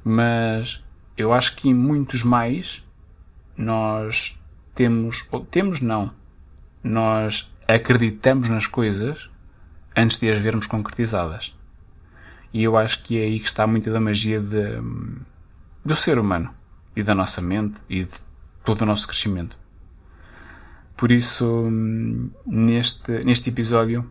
mas 0.03 0.81
eu 1.17 1.33
acho 1.33 1.55
que 1.55 1.67
em 1.67 1.73
muitos 1.73 2.23
mais 2.23 2.83
nós 3.57 4.39
temos, 4.73 5.27
ou 5.31 5.43
temos 5.43 5.81
não, 5.81 6.11
nós 6.83 7.51
acreditamos 7.67 8.47
nas 8.47 8.65
coisas 8.65 9.29
antes 9.95 10.17
de 10.17 10.29
as 10.29 10.37
vermos 10.37 10.67
concretizadas. 10.67 11.53
E 12.53 12.63
eu 12.63 12.77
acho 12.77 13.03
que 13.03 13.17
é 13.17 13.23
aí 13.23 13.39
que 13.39 13.47
está 13.47 13.65
muito 13.65 13.91
da 13.91 13.99
magia 13.99 14.39
de, 14.39 14.81
do 15.85 15.95
ser 15.95 16.19
humano 16.19 16.53
e 16.95 17.01
da 17.01 17.15
nossa 17.15 17.41
mente 17.41 17.79
e 17.89 18.03
de 18.03 18.19
todo 18.63 18.81
o 18.81 18.85
nosso 18.85 19.07
crescimento. 19.07 19.55
Por 20.97 21.11
isso, 21.11 21.67
neste, 22.45 23.23
neste 23.23 23.49
episódio, 23.49 24.07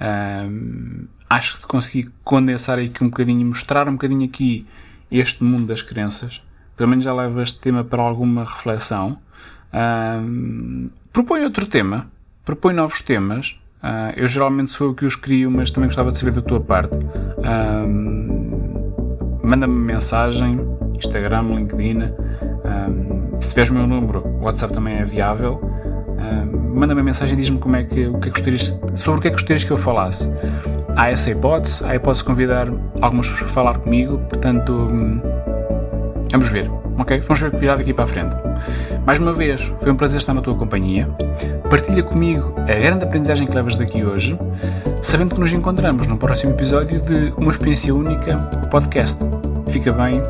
hum, 0.00 1.06
acho 1.28 1.60
que 1.60 1.66
consegui 1.66 2.10
condensar 2.24 2.78
aqui 2.78 3.04
um 3.04 3.08
bocadinho, 3.08 3.46
mostrar 3.46 3.88
um 3.88 3.92
bocadinho 3.92 4.24
aqui 4.24 4.66
este 5.10 5.44
mundo 5.44 5.66
das 5.66 5.82
crenças. 5.82 6.42
Pelo 6.76 6.88
menos 6.88 7.04
já 7.04 7.14
leva 7.14 7.42
este 7.42 7.60
tema 7.60 7.84
para 7.84 8.02
alguma 8.02 8.44
reflexão. 8.44 9.20
Hum, 9.72 10.90
propõe 11.12 11.44
outro 11.44 11.66
tema, 11.66 12.10
propõe 12.44 12.72
novos 12.74 13.00
temas 13.02 13.60
Uh, 13.82 14.12
eu 14.14 14.26
geralmente 14.26 14.70
sou 14.70 14.88
eu 14.88 14.94
que 14.94 15.06
os 15.06 15.16
crio, 15.16 15.50
mas 15.50 15.70
também 15.70 15.88
gostava 15.88 16.10
de 16.10 16.18
saber 16.18 16.32
da 16.32 16.42
tua 16.42 16.60
parte. 16.60 16.94
Manda-me 19.42 19.74
mensagem, 19.74 20.60
Instagram, 20.94 21.54
LinkedIn. 21.54 22.12
Se 23.40 23.48
tiveres 23.48 23.70
o 23.70 23.74
meu 23.74 23.86
número, 23.86 24.22
WhatsApp 24.40 24.74
também 24.74 24.96
é 24.98 25.04
viável. 25.04 25.60
Manda-me 26.74 27.02
mensagem 27.02 27.34
e 27.34 27.40
diz-me 27.40 27.58
como 27.58 27.76
é 27.76 27.84
que, 27.84 28.06
o 28.06 28.20
que 28.20 28.28
é 28.28 28.32
que 28.32 28.40
gostarias, 28.40 28.78
sobre 28.94 29.18
o 29.18 29.22
que 29.22 29.28
é 29.28 29.30
que 29.30 29.36
gostarias 29.36 29.64
que 29.64 29.70
eu 29.70 29.78
falasse. 29.78 30.30
Há 30.94 31.10
essa 31.10 31.30
hipótese, 31.30 31.84
há 31.84 31.90
a 31.90 31.96
hipótese 31.96 32.22
de 32.22 32.26
convidar 32.26 32.68
algumas 33.00 33.28
pessoas 33.28 33.50
a 33.50 33.54
falar 33.54 33.78
comigo, 33.78 34.18
portanto, 34.28 34.72
hum, 34.72 35.20
vamos 36.30 36.48
ver, 36.48 36.70
ok? 36.98 37.20
Vamos 37.20 37.40
ver 37.40 37.48
o 37.48 37.50
que 37.50 37.56
virá 37.58 37.76
daqui 37.76 37.92
para 37.92 38.04
a 38.04 38.08
frente. 38.08 38.36
Mais 39.06 39.18
uma 39.18 39.32
vez, 39.32 39.60
foi 39.80 39.90
um 39.90 39.96
prazer 39.96 40.18
estar 40.18 40.34
na 40.34 40.40
tua 40.40 40.54
companhia. 40.54 41.08
Partilha 41.68 42.02
comigo 42.02 42.54
a 42.58 42.78
grande 42.78 43.04
aprendizagem 43.04 43.46
que 43.46 43.54
levas 43.54 43.76
daqui 43.76 44.04
hoje, 44.04 44.38
sabendo 45.02 45.34
que 45.34 45.40
nos 45.40 45.52
encontramos 45.52 46.06
no 46.06 46.16
próximo 46.16 46.52
episódio 46.52 47.00
de 47.00 47.32
Uma 47.36 47.50
Experiência 47.50 47.94
Única 47.94 48.38
podcast. 48.70 49.18
Fica 49.68 49.92
bem 49.92 50.20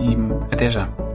e 0.00 0.16
até 0.52 0.70
já. 0.70 1.05